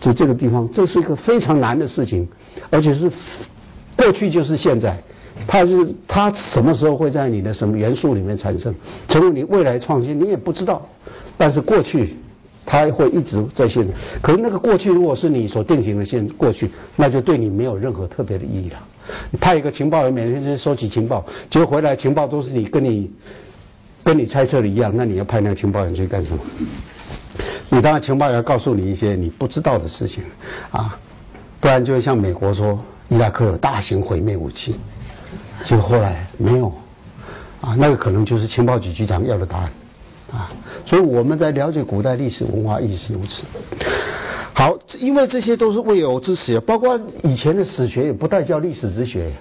[0.00, 2.28] 这这个地方，这是一个非常难的事情，
[2.70, 3.10] 而且是
[3.96, 4.96] 过去就是现在。
[5.46, 8.74] 它是它什么时候会在你的什么元素里面产生，
[9.08, 10.86] 成为你未来创新，你也不知道。
[11.36, 12.16] 但是过去。
[12.66, 13.84] 它会一直在现，
[14.22, 18.76] 可是那个过去如果是你所定型的现过去，那就对你没有任何特别的意义了。
[19.30, 23.10] 你派一个情报员每天去收集情报，结果回来情报都是你跟你
[24.02, 26.40] 跟你猜测的一样，那你要派那个情报员去干什么？
[27.68, 30.22] 你当然情报员告诉你一些你不知道的事情
[30.70, 30.98] 啊，
[31.60, 34.76] 不然就会像美国说伊拉克有大型毁灭武器，
[35.64, 36.72] 结果后来没有
[37.60, 39.70] 啊，那个可能就是情报局局长要的答案，
[40.32, 40.50] 啊，
[40.86, 43.42] 所以我们在了解古代历史文化亦是如此。
[44.54, 49.32] 好，因为这些都是未有之史，包括以前的史学也不带叫历史之学，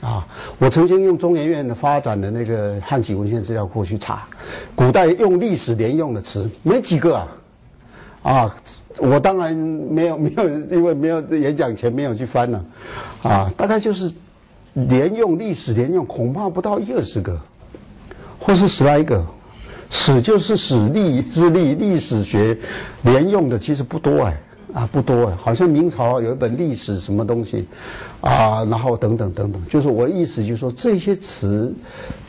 [0.00, 0.26] 啊，
[0.58, 4.26] 我曾经用中研院的发展的那个汉籍文献资料库去查，
[4.74, 7.28] 古代用历史连用的词没几个啊，
[8.22, 8.56] 啊，
[8.98, 12.64] 我当然没有没有，因为没有演讲前没有去翻了，
[13.22, 14.12] 啊，大概就是
[14.74, 17.38] 连用历史连用恐怕不到一二十个。
[18.44, 19.24] 或是十来个，
[19.94, 22.56] 史就是史历之历，历史学
[23.02, 24.40] 连用的其实不多哎，
[24.72, 27.68] 啊不多哎，好像明朝有一本历史什么东西，
[28.22, 31.72] 啊，然后等等等等，就是我的意思就是说这些词，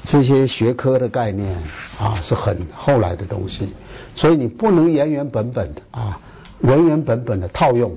[0.04, 1.58] 这些学科的概念
[1.98, 3.70] 啊是很后来的东西，
[4.14, 6.20] 所以你不能原原本本的啊
[6.60, 7.90] 原原本本的套用，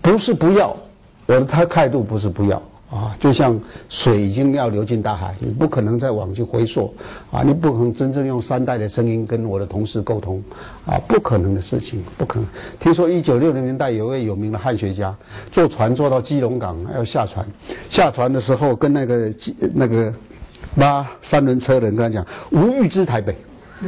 [0.00, 0.76] 不是不要，
[1.26, 2.62] 我的他态度不是不要。
[2.92, 6.92] 啊，就像水已经要流进大海，你不可能再往去回溯，
[7.30, 10.44] 啊，你不可能真正用三代的声音跟我的同事沟通，
[10.84, 12.46] 啊，不可能的事情，不可能。
[12.78, 15.16] 听说一九六零年代有位有名的汉学家，
[15.50, 17.46] 坐船坐到基隆港要下船，
[17.88, 19.34] 下船的时候跟那个
[19.74, 20.12] 那个
[20.76, 23.34] 拉三轮车的人跟他讲：“无欲知台北。”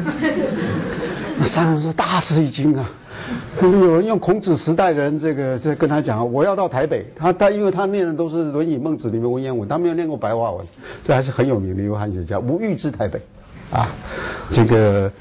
[1.36, 2.90] 那三轮说：“大吃一惊啊！”
[3.62, 7.06] 有人用孔子时代的人这个在跟他讲，我要到台北。
[7.16, 10.66] 他他因为他念的都是《论语》《孟子》里面文言文，他没有念过白话文，
[11.04, 12.38] 这还是很有名的一位汉学家。
[12.38, 13.20] 无欲之台北，
[13.70, 13.88] 啊，
[14.52, 15.12] 这个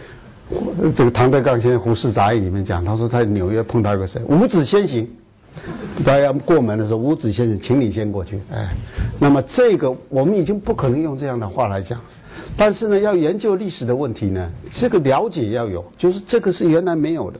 [0.96, 5.08] 这个唐德刚先生《胡适杂忆》里面讲，他说在纽约碰到一个谁，五子先行，
[6.04, 8.40] 大家过门的时候，五子先生，请你先过去。
[8.52, 8.70] 哎，
[9.20, 12.02] 那么这个我们已经不可能用这样的话来讲，
[12.58, 17.40] 但是呢，要研究历史的问题呢，这个了解要有，就是这个是原来没有的。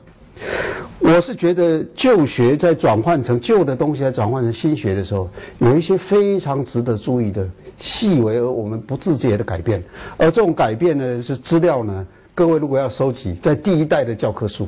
[0.98, 7.46] 我是觉得旧学在转换成旧的东西，在转换成新学的时候，有一些非常值得注意的
[7.78, 9.82] 细微而我们不自觉的改变。
[10.16, 14.66] 而这种改变呢，是资料呢，各位如果要收集，在第一代的教科书，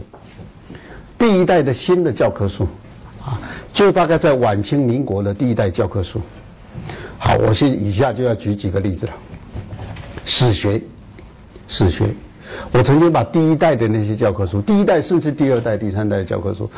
[1.19, 2.65] 第一代的新的教科书，
[3.25, 3.41] 啊，
[3.73, 6.21] 就大概在晚清民国的第一代教科书。
[7.19, 9.13] 好，我现以下就要举几个例子了，
[10.25, 10.81] 史学，
[11.67, 12.15] 史学。
[12.73, 16.71] 我曾经把第一代的那些教科书，第一代甚至第二代、第三代的教科书，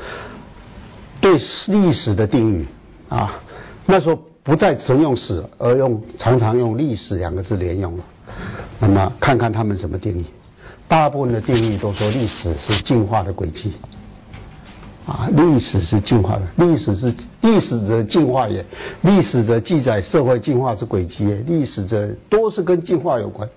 [1.21, 1.33] 对
[1.69, 2.67] 历史的定义
[3.09, 3.41] 啊，
[3.87, 8.05] 那时候不再只用史，而用常常用历史两个字连用了。
[8.79, 10.25] 那么看看他们怎么定义，
[10.87, 13.73] 大部分的定义都说历史是进化的轨迹，
[15.07, 18.65] 啊，历史是进化的，历史是历史的进化也，
[19.03, 23.49] 历史的记载社会进化之轨迹也，历史的都是跟进化有关。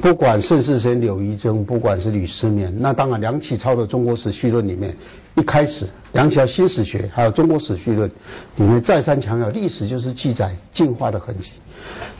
[0.00, 4.94] 不管盛世贤、柳诒征，不管是吕思勉，那当然梁启超的《中国史序论》里面，
[5.36, 8.08] 一开始梁启超新史学还有《中国史序论》
[8.56, 11.50] 里面再三强调，历史就是记载进化的痕迹，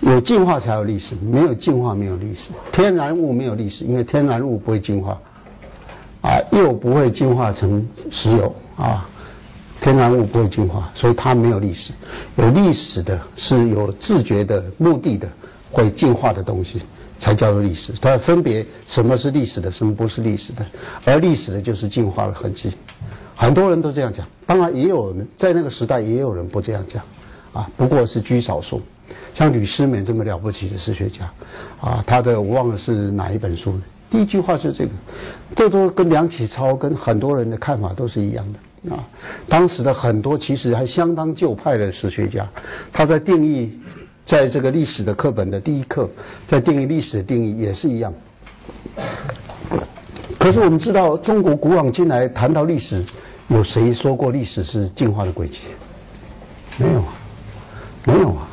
[0.00, 2.50] 有进化才有历史，没有进化没有历史。
[2.72, 5.20] 天然物没有历史，因为天然物不会进化，
[6.22, 9.08] 啊，又不会进化成石油啊，
[9.80, 11.92] 天然物不会进化，所以它没有历史。
[12.36, 15.28] 有历史的是有自觉的目的的
[15.70, 16.80] 会进化的东西。
[17.24, 20.66] 才叫做历史，它分别什么是历史的，什么不是历史的，
[21.06, 22.70] 而历史的就是进化的痕迹。
[23.34, 27.02] 很多人都这样讲，当然也有人在那个时代也有人不这样讲，
[27.54, 28.82] 啊，不过是居少数。
[29.34, 31.32] 像吕思勉这么了不起的史学家，
[31.80, 33.74] 啊，他的我忘了是哪一本书，
[34.10, 34.90] 第一句话是这个，
[35.56, 39.02] 这都跟梁启超跟很多人的看法都是一样的啊。
[39.48, 42.46] 当时的很多其实还相当旧派的史学家，
[42.92, 43.72] 他在定义。
[44.26, 46.08] 在这个历史的课本的第一课，
[46.48, 48.12] 在定义历史的定义也是一样。
[50.38, 53.04] 可是我们知道，中国古往今来谈到历史，
[53.48, 55.58] 有谁说过历史是进化的轨迹？
[56.78, 57.12] 没有啊，
[58.04, 58.48] 没有啊，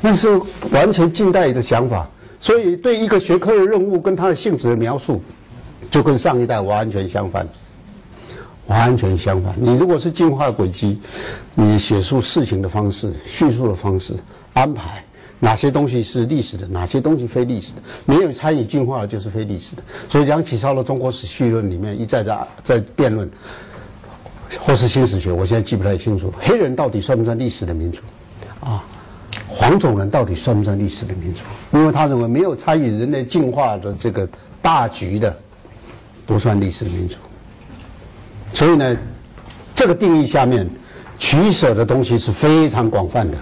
[0.00, 0.28] 那是
[0.70, 2.08] 完全近代的想法。
[2.40, 5.20] 所以对一个学科的任务跟它的性质的描述，
[5.90, 7.48] 就跟上一代完全相反，
[8.66, 9.54] 完全相反。
[9.58, 11.00] 你如果是进化轨迹，
[11.54, 14.14] 你写述事情的方式、叙述的方式。
[14.54, 15.04] 安排
[15.40, 17.82] 哪些东西是历史的，哪些东西非历史的？
[18.06, 19.82] 没有参与进化的就是非历史的。
[20.10, 23.30] 所以梁启超的《中国史序论》里面一再在在辩论，
[24.60, 28.00] 或是新史学，我现在记不太清楚，黑人到底算不算历史的民族？
[28.60, 28.82] 啊，
[29.48, 31.40] 黄种人到底算不算历史的民族？
[31.72, 34.26] 因为他认为没有参与人类进化的这个
[34.62, 35.36] 大局的，
[36.24, 37.16] 不算历史的民族。
[38.54, 38.96] 所以呢，
[39.74, 40.66] 这个定义下面
[41.18, 43.36] 取舍的东西是非常广泛的。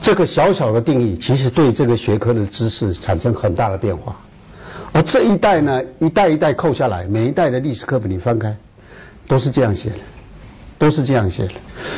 [0.00, 4.16] 这个小小的定义，其实对这个学科的知识产生很大的变化。
[4.92, 8.56] 而这一代呢，一代一代扣下来，每一代的历史课本你翻开，
[9.28, 9.96] 都是这样写的，
[10.78, 11.52] 都是这样写的。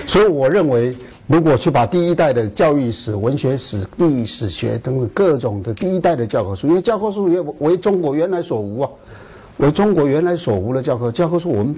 [0.07, 0.95] 所以我认为，
[1.27, 8.91] 如果去把第一代的教育史、文学史、历史学等等各种的第一代的教科书，因为教科书也为中国原来所无啊，
[9.59, 11.75] 为中国原来所无的教科教科书，我们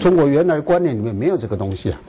[0.00, 2.00] 中国原来观念里面没有这个东西啊，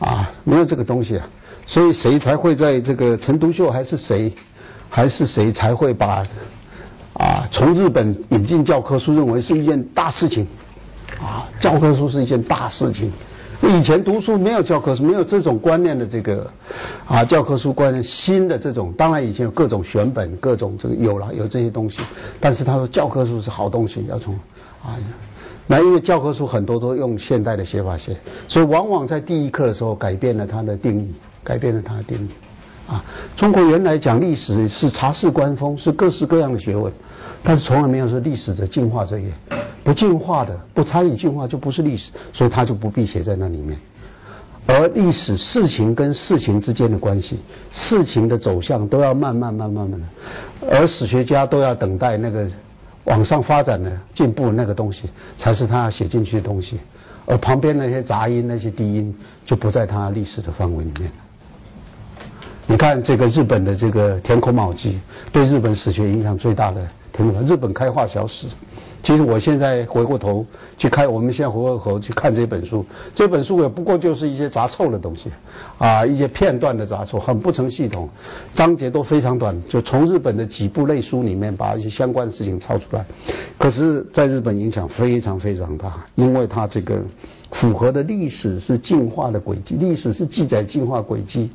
[0.00, 1.28] 啊，没有这个东西啊，
[1.66, 4.32] 所以谁才会在这个陈独秀还是谁，
[4.88, 6.26] 还是谁才会把
[7.14, 10.46] 啊从日本引进教科书认为是一件大事情，
[11.20, 13.12] 啊，教科书是一件大事情。
[13.62, 16.50] 以前读书没有教科书，没有这种观念的这个，
[17.06, 22.00] 啊，教科书观念新的这种，当然以前有各种选本，各种这个有了有这些东西，
[22.40, 24.34] 但是他说教科书是好东西，要从
[24.82, 24.98] 啊，
[25.68, 28.16] 那因为教科书很多都用现代的写法写，
[28.48, 32.30] 所以往往在第一课的时候改变了它的定义，改变了他的定义，
[32.90, 33.04] 啊，
[33.36, 36.92] 中国原来讲历史是察事观风，是各式各样的学问，
[37.42, 39.32] 但是从来没有说历史的进化这一。
[39.84, 43.76] 不进化的，不参与进化就不是历史，所以他就不必写在那里面。
[44.64, 47.40] 而历史事情跟事情之间的关系，
[47.72, 50.06] 事情的走向都要慢慢慢慢慢的，
[50.70, 52.48] 而史学家都要等待那个
[53.06, 56.78] 往上发展的进步那个东西，才是他要写进去的东西。
[57.26, 59.12] 而旁边那些杂音、那些低音
[59.44, 61.10] 就不在他历史的范围里面。
[62.66, 64.98] 你看这个日本的这个田口卯吉，
[65.32, 66.80] 对日本史学影响最大的
[67.12, 68.46] 田口，日本开化小史。
[69.02, 70.46] 其实我现在回过头
[70.78, 72.86] 去看，我们现在回过头去看这本书，
[73.16, 75.28] 这本书也不过就是一些杂凑的东西，
[75.78, 78.08] 啊，一些片段的杂凑，很不成系统，
[78.54, 83.04] 章节都非常短，就从日本的几部类书里面把一些相关的事情抄出来，
[83.58, 87.02] 可是在日本影响非常非常大，因为它这个。
[87.52, 91.50] 符合的历史是进化的轨迹，历史是记载进化轨迹，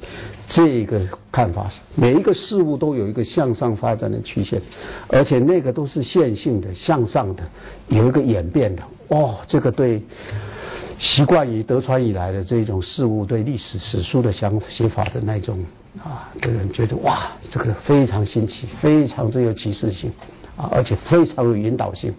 [0.47, 4.61] 这个看法是每一个事物都有一个向上发展的曲线，
[5.07, 7.43] 而且那个都是线性的向上的，
[7.87, 8.83] 有一个演变的。
[9.09, 10.01] 哦，这个对
[10.99, 15.63] 习惯于德川以来的这种事物对历史史书的想写法的那种
[16.03, 20.11] 啊的人觉得哇，这个非常新奇，非常之有启示性。
[20.57, 22.11] 啊，而且非常有引导性，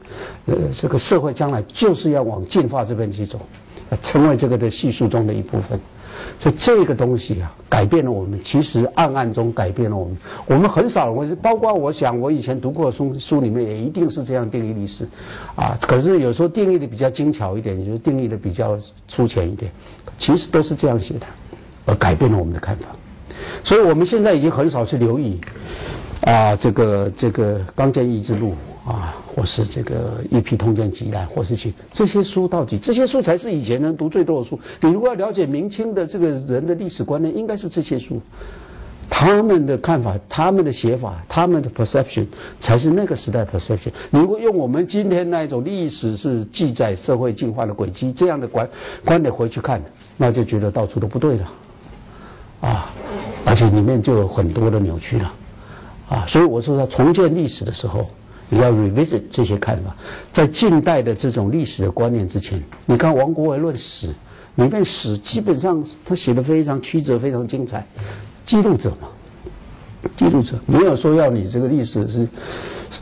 [0.46, 3.40] 呃，这个社会将来就是要往进化这边去走。
[3.96, 5.80] 成为这个的系数中的一部分，
[6.38, 8.38] 所以这个东西啊，改变了我们。
[8.44, 10.16] 其实暗暗中改变了我们。
[10.46, 15.08] 我们很少会，包括我想，我以前读过书，书里面也一定是这样定义历史，
[15.54, 18.78] 啊，可是有时候定义的比较精巧一点，就是定义的比较
[19.08, 19.72] 粗浅一点，
[20.18, 21.26] 其实都是这样写的，
[21.86, 22.86] 而改变了我们的看法。
[23.64, 25.40] 所以我们现在已经很少去留意，
[26.22, 28.54] 啊，这个这个刚建义之路。
[28.88, 34.58] 啊，或是这个《一批通鉴集览》，或是去这些书，到底这些书才是以前人读最多的书。
[34.80, 38.18] 你如果要了解明清的这个人的历史观念，应该是这些书，
[39.10, 42.26] 他们的看法、他们的写法、他们的 perception
[42.62, 43.90] 才是那个时代 perception。
[44.10, 48.66] 如果用我们今天那一种历史是记载社会进化的轨迹这样的观
[49.04, 49.82] 观点回去看，
[50.16, 51.52] 那就觉得到处都不对了，
[52.62, 52.90] 啊，
[53.44, 55.34] 而且里面就有很多的扭曲了，
[56.08, 58.08] 啊，所以我说在重建历史的时候。
[58.50, 59.94] 你要 revisit 这些看法，
[60.32, 64.08] 在近代的这种历史的观念之前，你看王国维论史，
[64.54, 67.86] 里面史基本上他写的非常曲折，非常精彩，
[68.46, 69.08] 记录者嘛，
[70.16, 72.28] 记录者没有说要你这个历史是，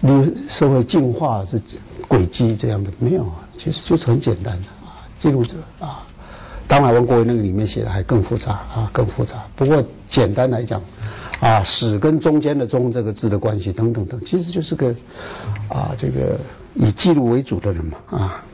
[0.01, 1.63] 你社会进化是
[2.09, 6.05] 轨迹这样的，没有啊，其实就是很简单的啊，记录者啊，
[6.67, 9.81] 当然王国维那个里面写的还更复杂啊，更复杂，不过
[10.11, 10.83] 简单来讲。
[11.41, 14.89] 啊，史跟中间的“中”这个字的关系等等等，其实就是个
[15.69, 16.41] 啊，这个
[16.75, 18.45] 以记录为主的人嘛啊，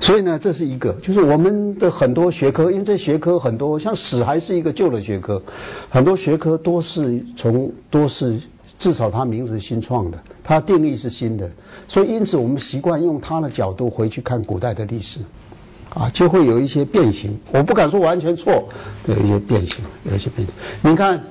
[0.00, 5.42] 所以呢，这是一个，就是我们的很多学科，因为这学科很多，像史还是一个旧的学科，
[5.88, 8.40] 很多学科都是从都是
[8.78, 11.50] 至少它名字新创的，它定义是新的，
[11.88, 15.18] 所以因此我们习惯用它的角度回去看古代的历史，
[15.92, 18.68] 啊，就会有一些变形，我不敢说完全错，
[19.06, 20.54] 有一些变形，有一些变形，
[20.88, 21.18] 你看。《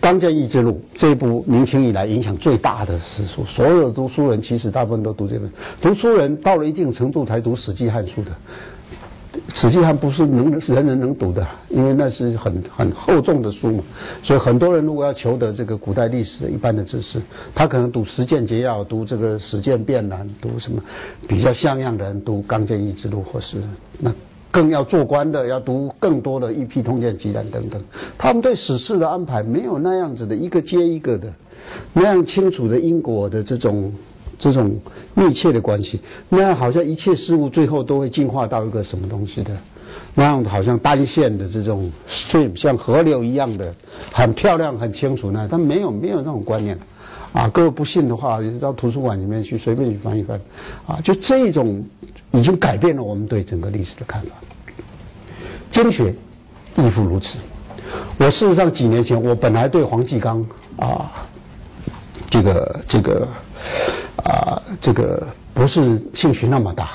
[0.00, 5.50] 刚建义之路》这部明清以来影响最大的史书，所有读书人其实大部分都读这本。
[5.80, 8.30] 读书人到了一定程度才读《史记》《汉书》的，
[9.54, 13.82] 《史记》汉不是能人人能读的，因为那是很很厚重的书嘛。
[14.22, 17.20] 所以很多人如果要求得这个古代历史一般的知识，
[17.54, 20.82] 他可能读《实践节要》，读这个《史见变难》，读什么
[21.26, 23.56] 比较像样的人读《刚建义之路》，或是
[23.98, 24.12] 那。
[24.56, 27.78] 更要做官的，要读更多的一批通鉴集览等等。
[28.16, 31.30] 他们对史事的安排没有那样子的一个接一个的，
[31.92, 33.92] 那样清楚的因果的这种
[34.38, 34.74] 这种
[35.12, 36.00] 密切的关系，
[36.30, 39.54] 那样好像一切事物最后都会进化到一个什么东西的，
[40.14, 43.74] 那样好像单线的这种 stream 像河流一样的
[44.10, 45.46] 很漂亮很清楚呢。
[45.50, 46.78] 他没有没有那种观念，
[47.36, 50.40] 啊，各位不信的话，到图书馆里面去随便去翻一翻，
[50.86, 51.84] 啊，就这种。
[52.32, 54.28] 已经改变了我们对整个历史的看法。
[55.70, 56.14] 经学
[56.74, 57.38] 亦复如此。
[58.18, 60.44] 我事实上几年前，我本来对黄继刚
[60.76, 61.10] 啊，
[62.28, 63.26] 这个这个
[64.22, 66.90] 啊，这个不是兴趣那么大。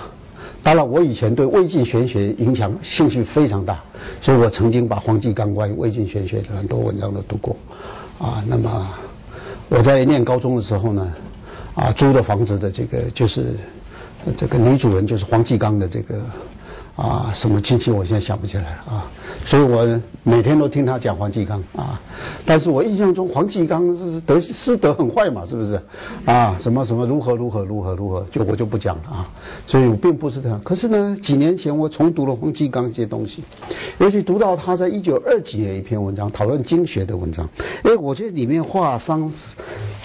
[0.62, 3.82] 当然，我以前对魏晋玄学影响兴趣非常大，
[4.22, 7.56] 所以我曾经把黄继刚关于魏晋玄学的很多文章都读过。
[8.20, 8.90] 啊，那么
[9.72, 11.14] 我在念高中的时候呢，
[11.76, 13.56] 啊，租的房子的这个就是
[14.36, 16.22] 这个女主人就是黄继刚的这个。
[16.96, 19.08] 啊，什么亲戚我现在想不起来了啊，
[19.46, 19.88] 所以我
[20.24, 22.00] 每天都听他讲黄继刚啊，
[22.46, 25.82] 但是我印象中黄继刚是德师德很坏嘛，是不是？
[26.26, 29.28] 啊，什么什么如何如何如何如何，就我就不讲了啊，
[29.66, 30.62] 所以我并不是这样。
[30.64, 33.42] 可是呢，几年前我重读了黄继刚一些东西，
[33.98, 37.50] 尤其读到他在一九二几年一篇文章讨论经学的文章，
[37.84, 39.32] 哎，我觉得里面话伤，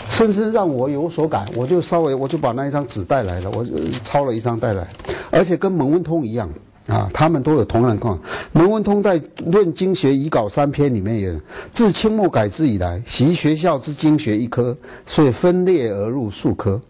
[0.08, 3.66] 深深让我有所感，我就稍微我就把那一张纸带来了，我
[4.04, 4.86] 抄了一张带来，
[5.30, 6.48] 而且跟蒙文通一样。
[6.86, 8.18] 啊，他们都有同样况。
[8.52, 9.18] 蒙文通在
[9.50, 11.40] 《论经学遗稿》三篇里面有，
[11.74, 16.80] 自清末改制以来，习学校之经学一科，所以分裂而入数科，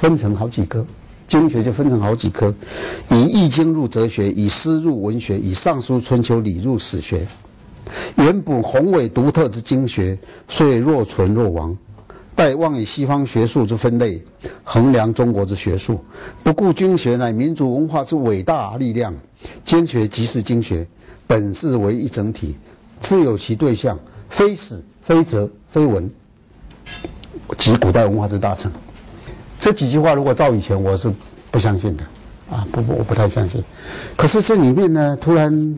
[0.00, 0.84] 分成好几科，
[1.28, 2.52] 经学就分成好几科，
[3.10, 7.24] 以易经入哲学，以诗入文学，以尚书春秋礼入史学，
[8.16, 10.18] 原本宏伟独特之经学，
[10.48, 11.76] 遂若存若亡。
[12.38, 14.22] 待望以西方学术之分类
[14.62, 15.98] 衡量中国之学术，
[16.44, 19.12] 不顾经学乃民族文化之伟大力量。
[19.64, 20.86] 兼学即是经学，
[21.26, 22.56] 本是为一整体，
[23.02, 23.98] 自有其对象，
[24.30, 26.08] 非史非哲非文，
[27.58, 28.70] 即古代文化之大成。
[29.58, 31.12] 这几句话如果照以前，我是
[31.50, 32.04] 不相信的，
[32.48, 33.60] 啊，不不，我不太相信。
[34.16, 35.76] 可是这里面呢，突然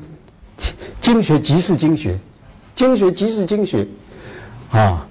[1.00, 2.18] 经学即是经学，
[2.76, 3.88] 经学即是经学，
[4.70, 5.06] 啊。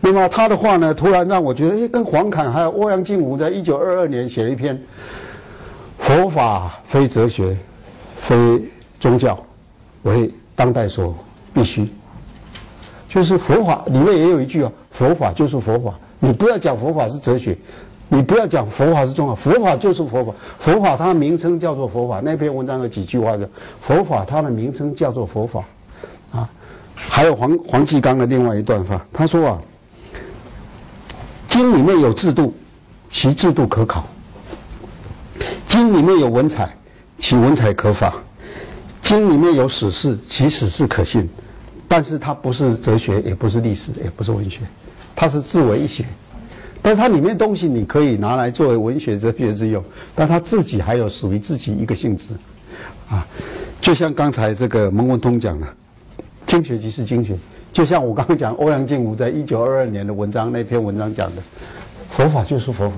[0.00, 4.76] 那么他的话呢，突然让我觉得，哎，跟黄侃还有欧阳靖无在一九二二年写了一篇
[5.98, 7.56] 《佛法非哲学，
[8.28, 8.36] 非
[9.00, 9.36] 宗教，
[10.04, 11.12] 为当代所
[11.52, 11.82] 必须》，
[13.08, 17.58] 就是佛法里面也有一句啊，佛法就是佛法，你不要讲佛法是哲学，
[18.08, 22.20] 你不要讲佛法是宗教，佛法就是佛法，佛法它的名称叫做佛法。
[22.24, 23.50] 那篇文章有几句话的，
[23.82, 25.64] 佛法它的名称叫做佛法，
[26.30, 26.48] 啊，
[26.94, 29.58] 还有黄黄继刚的另外一段话，他说啊。
[31.48, 32.54] 经里面有制度，
[33.10, 34.02] 其制度可考；
[35.68, 36.76] 经里面有文采，
[37.18, 38.12] 其文采可法；
[39.02, 41.28] 经里面有史事，其史事可信。
[41.88, 44.60] 但是它不是哲学，也不是历史，也不是文学，
[45.16, 46.04] 它是自为一学。
[46.82, 49.82] 但它里面东西你可以拿来作为文学、哲学之用，
[50.14, 52.34] 但它自己还有属于自己一个性质。
[53.08, 53.26] 啊，
[53.80, 55.66] 就像刚才这个蒙文通讲的，
[56.46, 57.34] 经学即是经学。
[57.72, 61.42] 就像我刚刚讲欧阳靖无在一九二二年的文章那篇文章讲的，
[62.10, 62.96] 佛法就是佛法，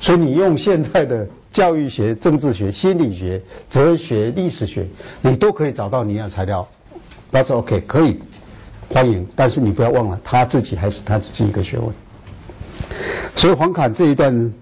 [0.00, 3.40] 所以你用现在的教育学、政治学、心理学、
[3.70, 4.86] 哲学、历史学，
[5.22, 6.66] 你都可以找到你要材料，
[7.30, 8.18] 那是 OK 可以
[8.88, 11.94] 欢迎，但是你不要忘了他自己还是他自己一个学问。
[13.36, 14.52] 所以黄侃这一段，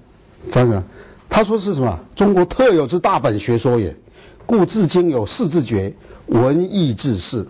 [0.52, 0.82] 真的，
[1.28, 1.98] 他说是什么？
[2.14, 3.96] 中国特有之大本学说也，
[4.44, 5.92] 故至今有四字诀，
[6.26, 7.46] 文艺治世。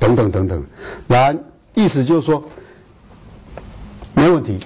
[0.00, 0.64] 等等等等，
[1.06, 1.38] 然
[1.74, 2.42] 意思就是说，
[4.14, 4.58] 没问题，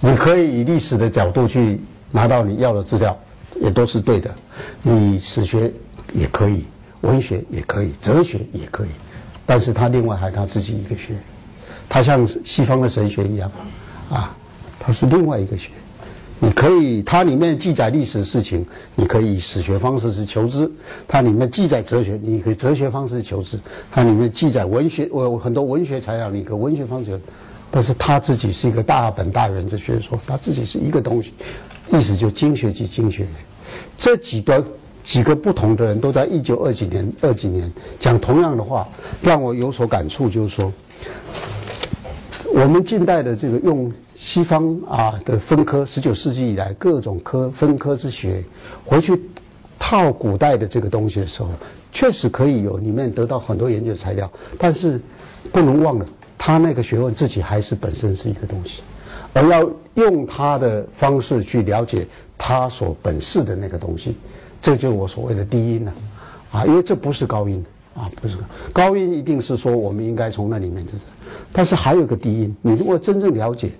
[0.00, 1.80] 你可以以历史的角度去
[2.12, 3.14] 拿到你要的资料，
[3.60, 4.34] 也都是对的。
[4.82, 5.70] 你史学
[6.14, 6.64] 也可以，
[7.00, 8.90] 文学也可以，哲学也可以，
[9.44, 11.18] 但是他另外还他自己一个学，
[11.88, 13.50] 他像西方的神学一样，
[14.08, 14.34] 啊，
[14.78, 15.70] 他是另外一个学。
[16.40, 18.64] 你可以，它里面记载历史的事情，
[18.94, 20.70] 你可以史学方式去求知；
[21.06, 23.56] 它里面记载哲学，你可以哲学方式求知；
[23.90, 27.20] 它里面记载文学，我有很多文学材料，你可以文学方式。
[27.70, 31.34] 但是他自己是一个大本大源之学说，他自己是一个东西，
[31.92, 33.26] 意思就经学即经学。
[33.98, 34.62] 这几段
[35.04, 37.70] 几个不同的人都在一九二几年、二几年
[38.00, 38.88] 讲同样的话，
[39.20, 40.72] 让我有所感触，就是说，
[42.60, 43.92] 我们近代的这个用。
[44.20, 48.42] 西方啊的分科，十九世纪以来各种科分科之学，
[48.84, 49.16] 回去
[49.78, 51.50] 套古代的这个东西的时候，
[51.92, 54.28] 确实可以有里面得到很多研究材料。
[54.58, 55.00] 但是
[55.52, 56.06] 不能忘了，
[56.36, 58.82] 他那个学问自己还是本身是一个东西，
[59.32, 62.04] 而要用他的方式去了解
[62.36, 64.16] 他所本是的那个东西，
[64.60, 65.92] 这就是我所谓的低音了
[66.50, 67.64] 啊，因为这不是高音
[67.98, 68.36] 啊，不是
[68.72, 71.00] 高音，一定是说我们应该从那里面就是，
[71.52, 73.72] 但是还有个低音，你如果真正了解。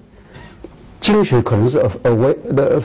[1.01, 2.83] 经学可能是 a a way 的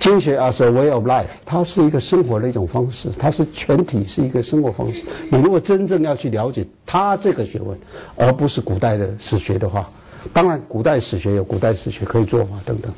[0.00, 5.00] 经学 as a way of life，它是一个生活的一种方式，它是全体是一个生活方式。
[5.30, 7.78] 你如果真正要去了解它这个学问，
[8.16, 9.88] 而不是古代的史学的话，
[10.32, 12.92] 当然古代史学有古代史学可以做嘛等等，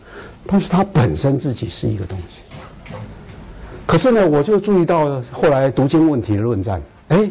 [0.46, 2.94] 但是它本身自己是一个东西。
[3.84, 6.80] 可是呢，我就注意到后来读经问题的论战，
[7.12, 7.30] 哎，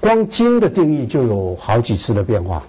[0.00, 2.60] 光经的定义就有好几次的变化。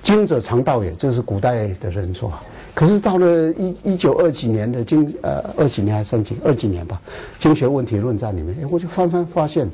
[0.00, 2.32] 经者常道也，这是古代的人说。
[2.72, 7.00] 可是到了一一九二几年的经呃二几年还是三几二几年吧，
[7.40, 9.68] 经学问题论战里面，我就翻翻发现，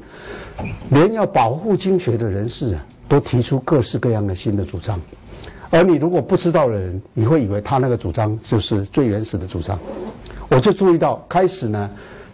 [0.90, 4.98] 连要保护经学的人士啊，都提出各式各样的新的主张。
[5.68, 9.78] 而你如果不知道的人，你会以为他那个主张就是最原始的主张。
[10.48, 11.90] 我就注意到，开始呢，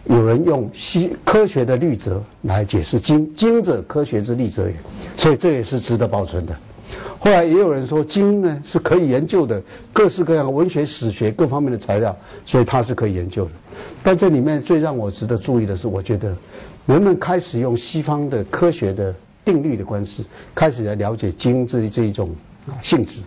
[0.09, 4.75] 有人用西科学的律则来解释经，经者科学之律则也，
[5.17, 6.55] 所以这也是值得保存的。
[7.19, 13.51] 后来也有人说，经呢是可以研究的，各式各样文学、史学各方面的材料，所以它是可以研究的。
[14.01, 16.35] 但这里面最让我值得注意的是，我觉得
[16.85, 22.29] 人们开始用西方的科学的定律的关系，开始来了解经这这一种。
[22.83, 23.21] 性质，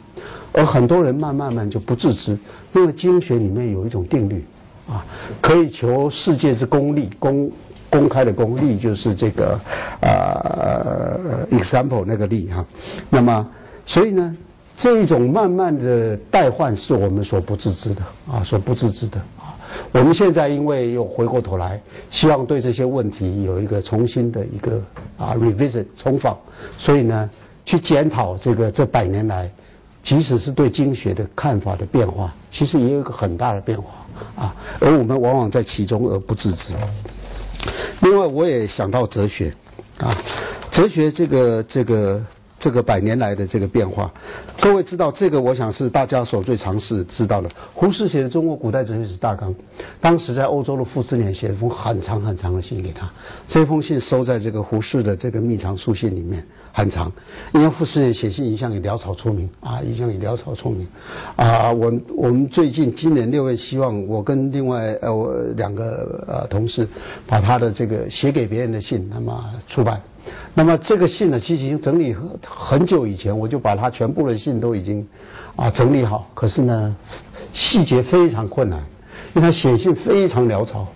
[0.52, 2.38] 而很多人慢慢慢就不自知，
[2.74, 4.44] 因为经学里面有一种定律，
[4.90, 5.06] 啊，
[5.40, 7.50] 可以求世界之公利，公
[7.88, 9.58] 公开的公利就是这个
[10.00, 12.66] 呃 example 那个利哈，
[13.08, 13.46] 那么
[13.86, 14.36] 所以呢，
[14.76, 19.54] 这一种慢慢的代换是我们所不自知的啊，所不自知的啊，
[19.92, 21.80] 我们现在因为又回过头来，
[22.10, 24.82] 希望对这些问题有一个重新的一个
[25.16, 26.36] 啊 revisit 重访，
[26.78, 27.30] 所以呢。
[27.66, 29.48] 去检讨这个这百年来，
[30.02, 33.99] 即使是对经学的看法的变化，其实也有一个很大的变化。
[34.36, 36.74] 啊，而我们往往在其中而不自知。
[38.00, 39.54] 另外，我也想到哲学
[39.98, 40.16] 啊，
[40.70, 42.24] 哲学这个这个。
[42.60, 44.12] 这个百年来的这个变化，
[44.60, 47.48] 各位知道这个，我想是大家所最尝试知道的。
[47.72, 49.50] 胡适写的《中国古代哲学史大纲》，
[49.98, 53.10] 当时在欧洲的傅斯年写了封很长很长的信给他，
[53.48, 57.10] 这封信收在这个胡适的这个秘藏书信里面，很长。
[57.54, 60.86] 因为傅斯年写信一向以潦草出名啊，一向以潦草出名
[61.36, 61.72] 啊。
[61.72, 66.86] 我我们最近今年六月，希望我跟另外呃我两个呃同事，
[67.26, 69.98] 把他的这个写给别人的信，那么出版。
[70.54, 75.06] 那么这个信呢，其实已经整理很很久以前，我就把它全部的信都已经
[75.56, 76.28] 啊整理好。
[76.34, 76.96] 可是呢，
[77.52, 78.80] 细节非常困难，
[79.34, 80.86] 因为他写信非常潦草，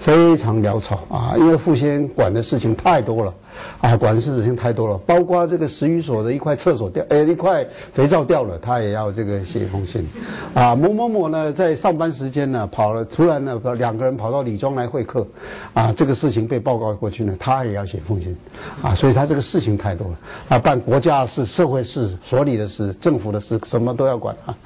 [0.00, 3.34] 非常潦草啊，因为傅先管的事情太多了。
[3.80, 10.06] 啊，管事情太多了，包括这个食语所的一块厕所掉，哎，一块肥皂掉了，他也要这个写一封信。
[10.54, 15.26] 啊，某某某呢，在上班时间呢，跑了，突然呢，两个人跑到李庄来会客，
[15.74, 18.36] 啊，这个事情被报告过去呢，他也要写封信。
[18.82, 20.18] 啊，所以他这个事情太多了。
[20.48, 24.58] 啊，办国家事、社会事、所里的事、政府的事，什么都要管啊。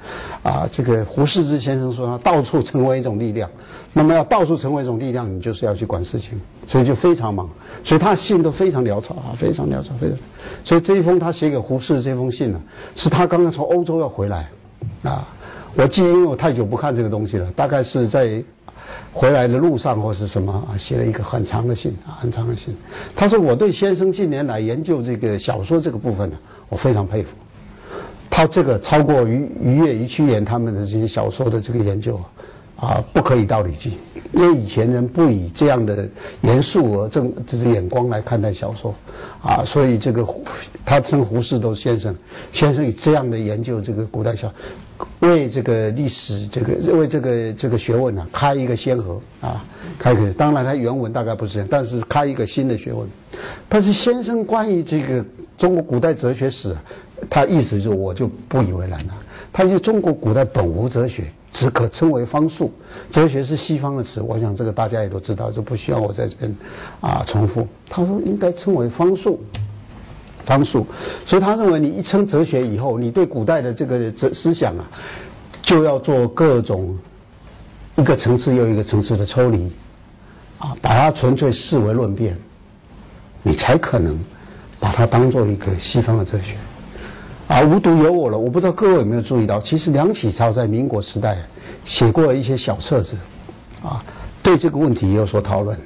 [0.43, 3.49] 啊，这个胡适之先生说，他到处成为一种力量。
[3.93, 7.49] 那么要到处成为一种力量，你就是要去管事情，所以就非常忙。
[7.83, 10.17] 所以他的信都非常潦草啊，非常潦草，非常。
[10.63, 12.61] 所以这一封他写给胡适的这封信呢，
[12.95, 14.47] 是他刚刚从欧洲要回来，
[15.03, 15.27] 啊，
[15.75, 18.43] 我记，因为我太久不看这个东西了，大概是在
[19.11, 22.75] 回来的路上或是什么啊，写了一个很长的信啊，很长的信。
[23.15, 26.37] 他说我对先生近年来研究这个小说这个部分呢，
[26.69, 27.29] 我非常佩服。
[28.29, 32.15] 他这个超过于于越、于屈原他们的这些小说的这个研究。
[32.17, 32.23] 啊，
[32.81, 33.93] 啊不可以到《礼记，
[34.33, 36.09] 因为以前人不以这样的
[36.41, 38.91] 严肃而正这是眼光来看待小说，
[39.39, 40.27] 啊，所以这个
[40.83, 42.15] 他称胡适都先生，
[42.51, 44.51] 先生以这样的研究这个古代小，
[45.19, 49.21] 为这个历史这个为这个这个学问呢开一个先河。
[49.41, 49.63] 啊，
[49.99, 53.07] 开个当然他原文大概不是这样，但是开一个新的学问，
[53.69, 55.23] 但是先生关于这个
[55.55, 56.75] 中国古代哲学史，
[57.29, 59.13] 他意思就我就不以为然了，
[59.53, 61.31] 他就中国古代本无哲学。
[61.51, 62.71] 只可称为方术，
[63.09, 66.55] 哲学是西方的词，我想这个大家也都知道，就不需要我在这边
[67.01, 67.67] 啊重复。
[67.89, 69.41] 他说应该称为方术，
[70.45, 70.87] 方术，
[71.25, 74.89] 所以他认为你一称哲学以后，你对古代的这个哲思想啊，
[75.61, 76.97] 就要做各种
[77.97, 79.71] 一个层次又一个层次的抽离，
[80.57, 82.37] 啊，把它纯粹视为论辩，
[83.43, 84.17] 你才可能
[84.79, 86.55] 把它当做一个西方的哲学。
[87.51, 91.37] 啊，无独有我了，我不知道各位有没有注意到，其实梁启超在民国时代
[91.83, 93.17] 写过一些小册子，
[93.83, 94.01] 啊，
[94.41, 95.77] 对这个问题也有所讨论。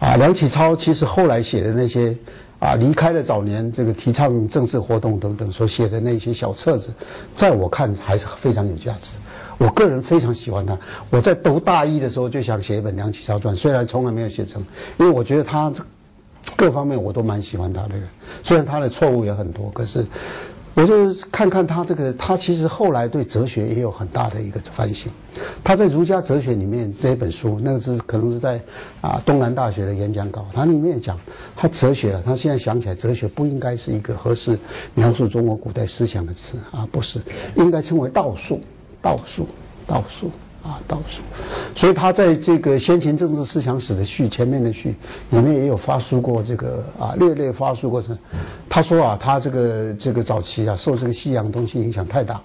[0.00, 2.16] 啊，梁启超其实后来写的那些，
[2.60, 6.88] 啊，离开了早年这个提倡政治活动等等所写的那些小册子，
[7.36, 9.10] 在我看还是非常有价值。
[9.58, 10.78] 我个人非常喜欢他，
[11.10, 14.64] 我在读大一的时候就想写一本梁启超传，虽然从来没有写成，
[14.98, 15.70] 因为我觉得他
[16.56, 18.08] 各方面我都蛮喜欢他的人，
[18.44, 20.06] 虽然他的错误也很多，可是。
[20.76, 25.10] 我就看看他这个，他其实后来对哲学也有很大的一个反省。
[25.64, 28.60] 他在儒家哲学里面这一本书，那个是可能是在
[29.00, 31.18] 啊东南大学的演讲稿，他里面讲
[31.56, 34.58] 他哲学啊，他现在想起来，哲学不应该是一个合适
[34.94, 37.22] 描述中国古代思想的词啊，不是，
[37.56, 38.60] 应该称为道术，
[39.00, 39.48] 道术，
[39.86, 40.30] 道术
[40.66, 41.22] 啊，倒数。
[41.78, 44.94] 所以他在这个先秦政治思想史的序前面的序
[45.30, 48.16] 里面也有发出过这个啊，略略发出过是，
[48.68, 52.40] 他说啊，他这个这个早期啊，受这个西洋东西影响太大，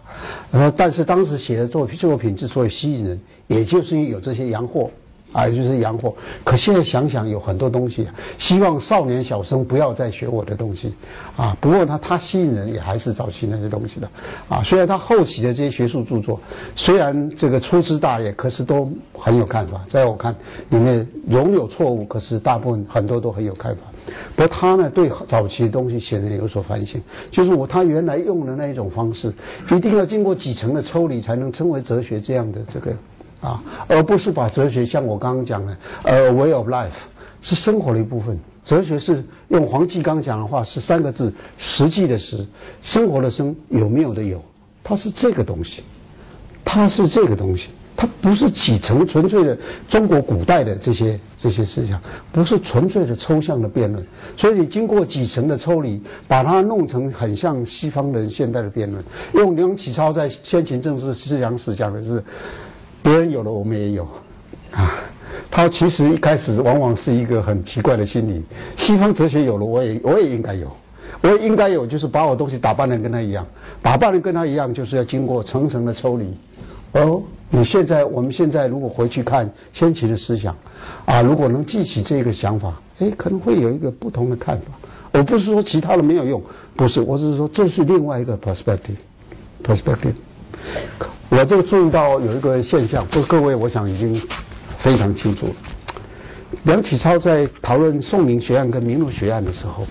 [0.52, 4.90] 然后，但是当时写的作品作品之所以吸引人，也就是因为有这些洋货。
[5.32, 6.14] 啊，就是洋货。
[6.44, 8.08] 可现在想想，有很多东西，
[8.38, 10.94] 希望少年小生不要再学我的东西，
[11.36, 11.56] 啊。
[11.62, 14.10] 不过呢，他吸引人也还是早期那些东西的，
[14.50, 14.62] 啊。
[14.64, 16.40] 虽然他后期的这些学术著作，
[16.76, 19.82] 虽然这个粗枝大叶，可是都很有看法。
[19.90, 20.36] 在我看
[20.70, 23.82] 里面，拥有错误，可是大部分很多都很有看法。
[24.36, 27.02] 不过他呢，对早期的东西显然有所反省，
[27.32, 29.34] 就是我他原来用的那一种方式，
[29.70, 32.92] 一定要经过几层的抽离，才能称为哲学这样的这个。
[33.42, 36.92] 啊，而不是把哲学像我刚刚讲的，呃，way of life
[37.42, 38.40] 是生活的一部分。
[38.64, 42.46] 哲学是用黄继刚讲的话是三个字：实际的实，
[42.84, 44.40] 生活的生，有没有的有。
[44.84, 45.82] 它是这个东西，
[46.64, 52.00] 它是这个东西，它不是几层纯粹的中国古代的这些这些思想，
[52.32, 54.06] 不是纯粹的抽象的辩论。
[54.38, 59.04] 所以你经过几层的抽离，把它弄成很像西方人现代的辩论。
[59.34, 62.24] 用梁启超在《先秦政治思想史》讲的是。
[63.04, 64.08] 别人有了，我们也有，
[64.72, 64.94] 啊，
[65.50, 68.44] 他其实一开始往往是一个很奇怪的心理。
[68.78, 70.72] 西方哲学有了，我也我也应该有，
[71.22, 73.46] 我也应该有，就是把我东西打扮的跟他一样，
[73.82, 76.26] 打扮的跟他一样，就是要经过层层的抽离。
[76.94, 80.56] 哦，你现在我们现在如果回去看先秦的思想，
[81.06, 84.66] 啊，如果能记起这个想法，哎，可能会有一个不同的看法。
[85.14, 86.42] 我不是说其他的没有用，
[86.76, 90.14] 不是，我是说这是另外一个 perspective，perspective。
[91.32, 94.22] 我这个注意到有一个现象，不，各位我想已经
[94.80, 95.54] 非常清楚了。
[96.64, 99.88] 梁启超在讨论宋明学案跟明儒学案的时候，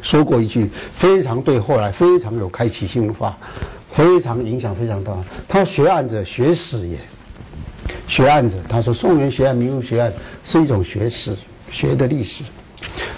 [0.00, 3.36] 说过一句非常对，后来非常有开启性的话，
[3.92, 5.12] 非常影响非常大。
[5.46, 6.98] 他：“学案者，学史也。
[8.08, 10.10] 学案者，他说宋元学案、明儒学案
[10.42, 11.36] 是一种学史，
[11.70, 12.42] 学的历史。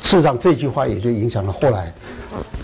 [0.03, 1.95] 事实上，这句话也就影响了后来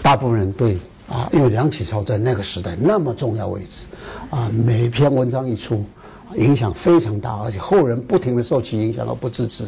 [0.03, 3.85] 大部分人对。”啊，因为梁启超在那个时代那么重要位置，
[4.35, 5.85] 啊，每一篇文章一出。
[6.37, 9.63] 影响非常大，而且后人不停的受其影响而不自知，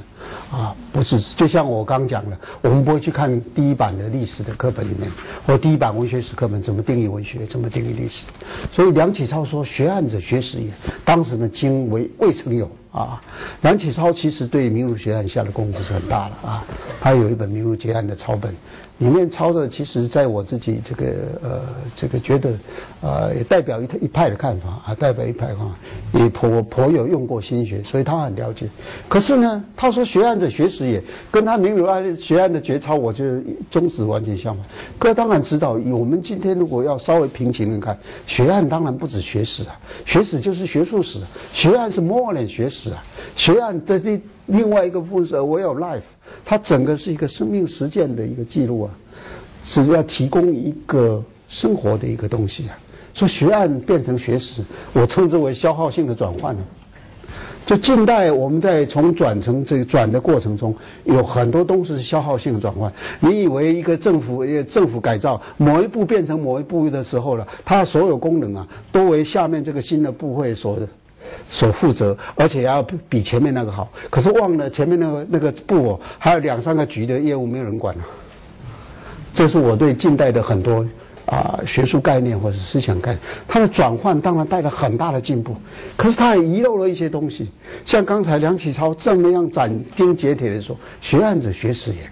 [0.50, 1.34] 啊，不自知。
[1.36, 5.08] 就像我刚讲的，我们不会去看第一版的历史的课本里面，
[5.46, 8.24] 或第一版文学史课本怎么定义文学，怎么定义历史。
[8.72, 10.68] 所以梁启超说：“学案者学史也。”
[11.04, 12.68] 当时呢，经为未曾有
[13.00, 13.22] 啊。
[13.62, 16.64] 梁启超其实对明儒学案下的功夫是很大的啊。
[17.00, 18.52] 他有一本明儒学案的抄本，
[18.98, 21.06] 里面抄的其实在我自己这个
[21.42, 21.60] 呃
[21.94, 22.50] 这个觉得，
[23.00, 25.76] 呃也代表一一派的看法啊，代表一派看法，
[26.12, 26.56] 也颇。
[26.62, 28.68] 颇有用过心学，所以他很了解。
[29.08, 33.24] 可是呢，他说学案者学史也，跟他明儒案学案的绝操，我就
[33.70, 34.64] 宗旨完全相反。
[34.98, 41.20] 哥当然知道，我们今天如果要稍微平行的看，学案当然不止学史啊，学史就是学术史，
[41.52, 43.04] 学案是 more than 学史啊。
[43.36, 46.00] 学案的另另外一个部分是 way of life，
[46.44, 48.90] 它整个是一个生命实践的一个记录啊，
[49.64, 52.78] 是要提供一个生活的一个东西啊。
[53.14, 54.62] 说学案变成学史，
[54.92, 56.62] 我称之为消耗性的转换呢。
[57.64, 60.72] 就近代我们在从转成这个转的过程中，
[61.02, 62.92] 有很多东西是消耗性的转换。
[63.18, 70.78] 你以为一个政府政府改造某一步变成某一步的时候了，它所有功能啊都为下面这个新的部会所
[71.50, 73.88] 所负责，而且要比前面那个好。
[74.10, 78.04] 可是忘了前面那个那个部哦，还有两三个局的业务没有人管了。
[79.34, 80.86] 这是我对近代的很多。
[81.26, 85.56] 啊，学术概念或者思想概念，它的转换当然带来很大的进步，
[85.96, 87.50] 可是它也遗漏了一些东西。
[87.84, 92.08] 像刚才梁启超这么样斩钉截铁的说：“学案者学史也”，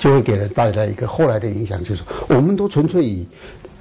[0.00, 3.26] 就会给人带来一个后来的影响，就是我们都纯粹以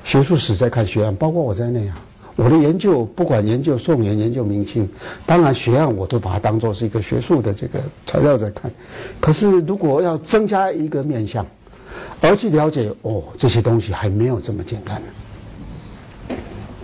[0.04, 1.98] 学术史在看学案，包括我在内啊。
[2.38, 4.88] 我的研究不管研究宋元、研究明清，
[5.26, 8.72] 当然学案我都把它当做是一个学术的这个材料在看。
[9.20, 11.46] 可是如果要增加一个面向，
[12.22, 15.02] 而去了解哦，这些东西还没有这么简单。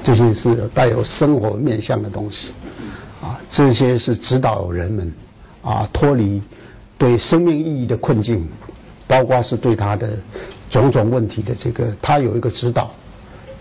[0.04, 2.50] 这些是带有生活面向的东西，
[3.22, 5.14] 啊，这些是指导人们
[5.62, 6.42] 啊脱离
[6.98, 8.46] 对生命意义的困境，
[9.08, 10.18] 包括是对他的
[10.70, 12.92] 种种问题的这个，他有一个指导，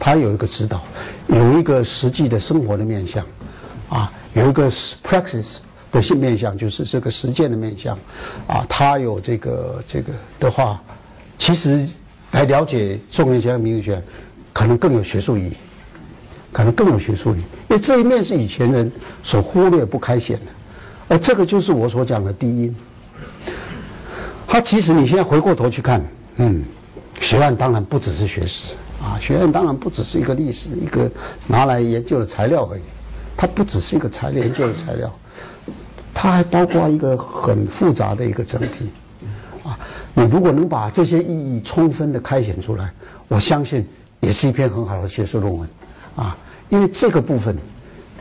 [0.05, 0.82] 他有一个指导，
[1.28, 3.24] 有一个实际的生活的面向，
[3.88, 4.68] 啊，有一个
[5.05, 5.59] praxis
[5.92, 7.96] 的性面向，就是这个实践的面向，
[8.48, 10.82] 啊，他有这个这个的话。
[11.38, 11.88] 其实，
[12.32, 14.03] 来了解宋元学和、明儒学，
[14.53, 15.57] 可能更有学术意义，
[16.53, 18.90] 可能更有学术意义，因为这一面是以前人
[19.22, 20.46] 所忽略不开显的，
[21.07, 22.74] 而这个就是我所讲的第一。
[24.48, 26.05] 他其实你现在回过头去看，
[26.38, 26.64] 嗯，
[27.20, 31.11] 学案当然不只是学识啊，学院当然不只是一个历史一个
[31.48, 32.82] 拿来研究的材料而已，
[33.36, 35.12] 它不只是一个材料研究的材料，
[36.14, 38.92] 它还包括一个很复杂的一个整体。
[39.64, 39.78] 啊，
[40.14, 42.92] 你如果能把这些意义充分的开显出来，
[43.28, 43.86] 我相信
[44.20, 45.68] 也是一篇很好的学术论文。
[46.16, 46.36] 啊，
[46.68, 47.57] 因为这个部分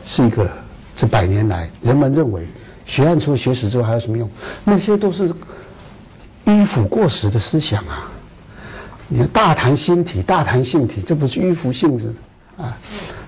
[0.04, 0.50] 是一个
[0.96, 2.46] 这百年来人们认为
[2.86, 4.28] 学案除了学史之外还有什么用？
[4.64, 5.32] 那些都是
[6.44, 8.11] 迂腐过时的思想啊！
[9.08, 12.12] 你看大谈心体，大谈性体，这不是迂腐性质
[12.56, 12.78] 啊？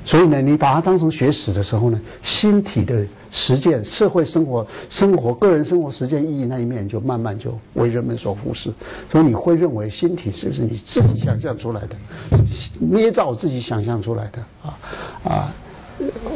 [0.06, 8.70] 所以呢，你把它当成学史的时候呢，心体的实践、社会生活、生活、个人生活实践意义那一面，就慢慢就为人们所忽视。
[9.10, 11.96] 所以你会认为心体是不是你自己想象出来的，
[12.78, 14.78] 捏造自己想象出来的啊
[15.24, 15.54] 啊！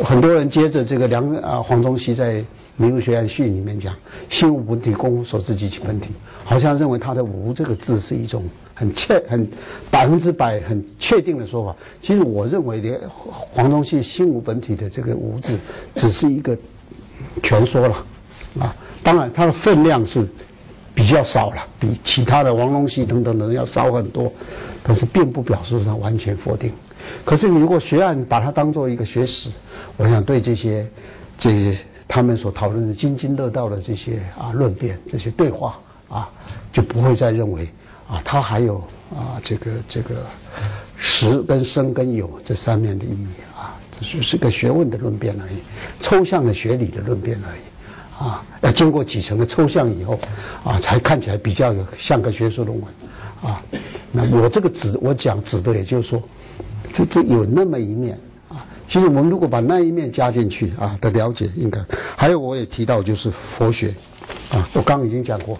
[0.04, 2.36] 很多人接着这个梁啊黄宗羲在
[2.76, 3.94] 《民族学院序》里面讲
[4.30, 6.10] “心无本体，功无所知即其本体”，
[6.44, 8.42] 好像认为他的“无”这个字是一种。
[8.78, 9.44] 很确很
[9.90, 15.58] 百分之百很确定的说法，其实我认为连黄宗羲心无本体的这个“无”字，
[15.96, 16.56] 只是一个
[17.42, 18.06] 全说了
[18.60, 18.76] 啊。
[19.02, 20.24] 当然，它的分量是
[20.94, 24.32] 比较少了，比其他的王龙溪等等的人要少很多，
[24.84, 26.72] 但是并不表示上完全否定。
[27.24, 29.50] 可是你如果学案把它当做一个学史，
[29.96, 30.88] 我想对这些
[31.36, 31.76] 这些
[32.06, 36.30] 他们所讨论的津津乐道的这些啊论辩、这些对话啊，
[36.72, 37.68] 就不会再认为。
[38.08, 38.76] 啊，它还有
[39.14, 40.26] 啊，这个这个
[40.96, 45.62] 实跟生跟有这三面的意义啊，这是个学问的论辩而已，
[46.00, 47.60] 抽象的学理的论辩而已
[48.18, 50.18] 啊，要经过几层的抽象以后
[50.64, 52.88] 啊，才看起来比较有像个学术论文
[53.42, 53.62] 啊。
[54.10, 56.22] 那我这个指我讲指的，也就是说，
[56.94, 58.64] 这这有那么一面啊。
[58.88, 61.78] 其实我们如果把那一面加进去啊的了解，应该
[62.16, 63.94] 还有我也提到就是佛学
[64.50, 65.58] 啊，我刚已经讲过。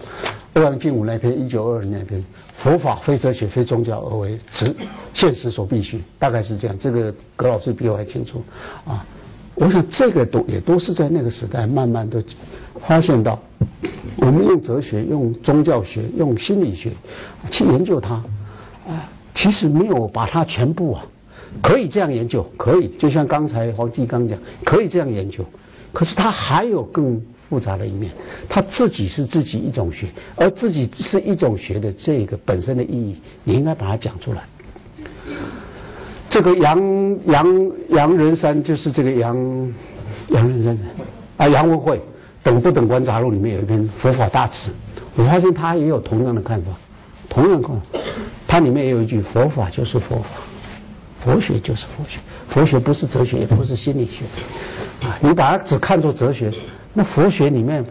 [0.59, 2.21] 欧阳靖武那篇，一九二二那篇，
[2.61, 4.75] 佛法非哲学非宗教而为实
[5.13, 6.77] 现实所必须，大概是这样。
[6.77, 8.43] 这个葛老师比我还清楚
[8.85, 9.05] 啊。
[9.55, 12.21] 我想这个都也都是在那个时代慢慢的
[12.85, 13.39] 发现到，
[14.17, 16.91] 我们用哲学、用宗教学、用心理学
[17.49, 18.15] 去研究它
[18.85, 21.05] 啊，其实没有把它全部啊，
[21.61, 25.45] 可以这样研究，可以，就像刚才黄继刚讲，可以这样研究，
[25.93, 27.21] 可是它还有更。
[27.49, 28.11] 复杂的一面，
[28.47, 34.43] 他自己是自己一种学，而自己是一种学的这个本身的意义，你应该把它讲出来。
[36.29, 39.35] 这个杨杨杨仁山就是这个杨
[40.27, 40.77] 杨仁山
[41.37, 41.97] 啊，杨文慧
[42.43, 44.69] 《等不等观杂录》里面有一篇佛法大辞，
[45.15, 46.71] 我发现他也有同样的看法，
[47.27, 47.81] 同样看法，
[48.47, 50.29] 他里面也有一句：佛法就是佛法，
[51.25, 52.19] 佛学就是佛学，
[52.49, 54.23] 佛学不是哲学，也不是心理学
[55.07, 56.53] 啊，你把它只看作哲学。
[56.93, 57.85] 那佛学里面，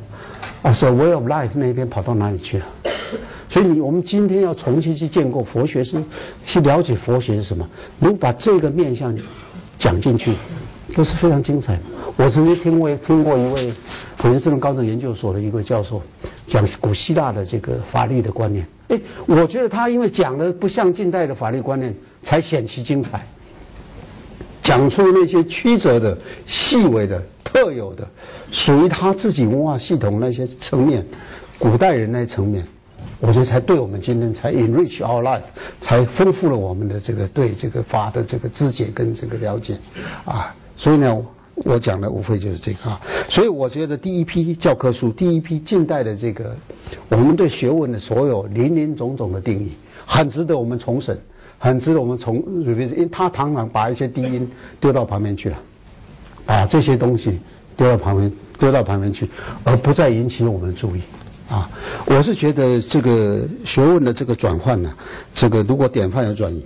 [0.63, 2.67] 啊，是 way of life 那边跑到哪里去了？
[3.49, 6.03] 所以你我们今天要重新去建构佛学，是
[6.45, 7.67] 去了解佛学是什么？
[8.01, 9.17] 能把这个面向
[9.79, 10.35] 讲进去，
[10.95, 11.79] 都是非常精彩。
[12.17, 13.73] 我曾经听过听过一位
[14.19, 16.03] 普林斯顿高等研究所的一个教授
[16.49, 18.67] 讲古希腊的这个法律的观念。
[18.89, 21.95] 哎，我觉得他因为讲的不像近代的法律观念，
[22.25, 23.25] 才显其精彩。
[24.63, 27.23] 讲出那些曲折的、细微的。
[27.51, 28.07] 特有的，
[28.53, 31.03] 属于他自己文化系统那些层面，
[31.59, 32.63] 古代人那层面，
[33.21, 35.41] 我觉得才对我们今天才 enrich our life，
[35.81, 39.79] 才丰富了我们的这个对这个法的这个知解跟这个了解，
[40.27, 41.17] 啊，所以呢，
[41.65, 43.01] 我讲的无非就是这个啊，
[43.31, 46.55] 所以我觉得第一批教科书，第一批近代的这个
[47.09, 49.73] 我们对学问的所有林林总总的定义，
[50.05, 51.19] 很值得我们重审，
[51.59, 54.49] 很值得我们从，因为他常常把一些低音
[54.81, 55.59] 丢到旁边去了。
[56.47, 57.39] 把这些东西
[57.77, 59.29] 丢到旁边，丢到旁边去，
[59.65, 61.03] 而不再引起我们注意。
[61.47, 61.69] 啊，
[62.07, 64.91] 我是觉得这个学问的这个转换呢，
[65.35, 66.65] 这个如果典范要转移。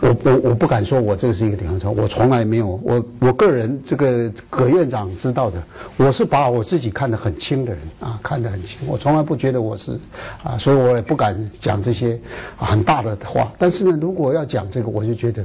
[0.00, 5.62] 我我我不敢说，我这个是一个典范，我从来没有，我我个人这个葛院长知道的，
[5.96, 9.98] 我是把我自己看得很轻的人啊，看得很轻，我从来不觉得我是
[10.42, 12.18] 啊，所以我也不敢讲这些
[12.56, 13.52] 很大的话。
[13.58, 15.44] 但是呢，如果要讲这个，我就觉得。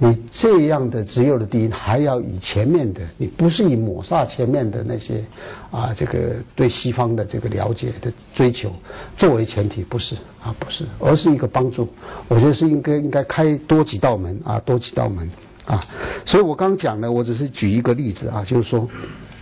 [0.00, 5.24] 你这样的只有的第一，还要以前面的，你不是以抹煞前面的那些，
[5.72, 8.70] 啊，这个对西方的这个了解的追求
[9.16, 10.14] 作为前提，不是
[10.48, 11.86] 啊，不是，而是一个帮助。
[12.26, 15.30] 我觉得是应该应该开多几道门啊，多几道门
[15.66, 15.84] 啊。
[16.24, 18.88] 所以我刚讲呢，我只是举一个例子啊，就是说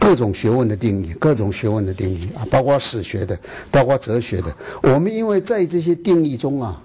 [0.00, 3.38] 各种学问的定义，各种学问的定义啊，包括史学的，
[3.70, 4.52] 包括哲学的，
[4.82, 6.82] 我们因为在这些定义中啊，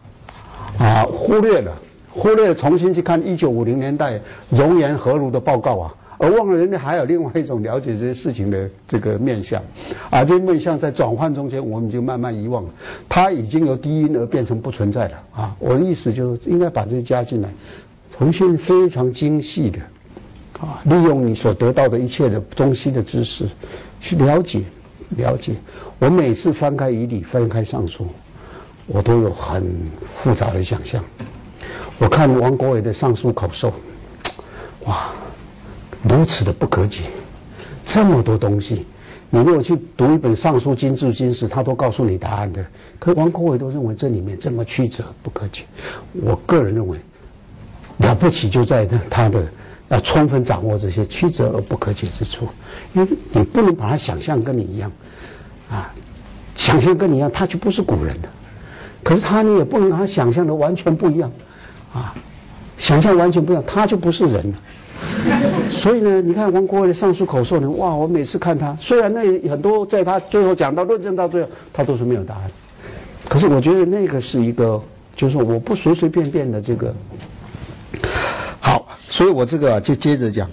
[0.78, 1.76] 啊，忽略了。
[2.13, 4.19] 忽略了重新去看一九五零年代
[4.49, 9.59] 熔岩何如的报告啊，而忘了人家还有另外一种了解这些事情的这个面相，
[10.11, 12.69] 啊，这些面相在转换中间我们就慢慢遗忘了，
[13.09, 15.55] 它已经由低音而变成不存在了啊。
[15.57, 17.49] 我的意思就是应该把这些加进来，
[18.15, 19.80] 重新非常精细的
[20.59, 23.49] 啊，利用你所得到的一切的中西的知识，
[23.99, 24.61] 去了解
[25.17, 25.55] 了解。
[25.97, 28.05] 我每次翻开仪礼，翻开上书，
[28.86, 29.67] 我都有很
[30.22, 31.03] 复杂的想象。
[31.97, 33.74] 我看王国维的上书口授，
[34.86, 35.09] 哇，
[36.04, 37.04] 如此的不可解，
[37.86, 38.86] 这么多东西。
[39.30, 42.66] 你如果去读一本《尚书金注经史》，他都告诉你答案的。
[42.99, 45.64] 可王国维都认为这里面这么曲折不可解。
[46.22, 46.97] 我个人认为，
[47.99, 49.45] 了不起就在他的
[49.88, 52.45] 要充分掌握这些曲折而不可解之处，
[52.93, 54.91] 因为你不能把他想象跟你一样，
[55.70, 55.93] 啊，
[56.56, 58.28] 想象跟你一样，他就不是古人的。
[59.02, 61.32] 可是他你也不能把他想象的完全不一样，
[61.93, 62.14] 啊，
[62.78, 64.58] 想象完全不一样，他就不是人了。
[65.82, 67.95] 所以呢，你看王国维的上书口授呢，哇！
[67.95, 72.52] 我每次看他，虽然那很多在他最后讲到论证到最后，他都是没有答案。
[73.28, 74.82] 可是我觉得那个是一个，
[75.16, 76.93] 就是我不随随便便的这个。
[78.60, 80.49] 好，所以我这个就接着讲。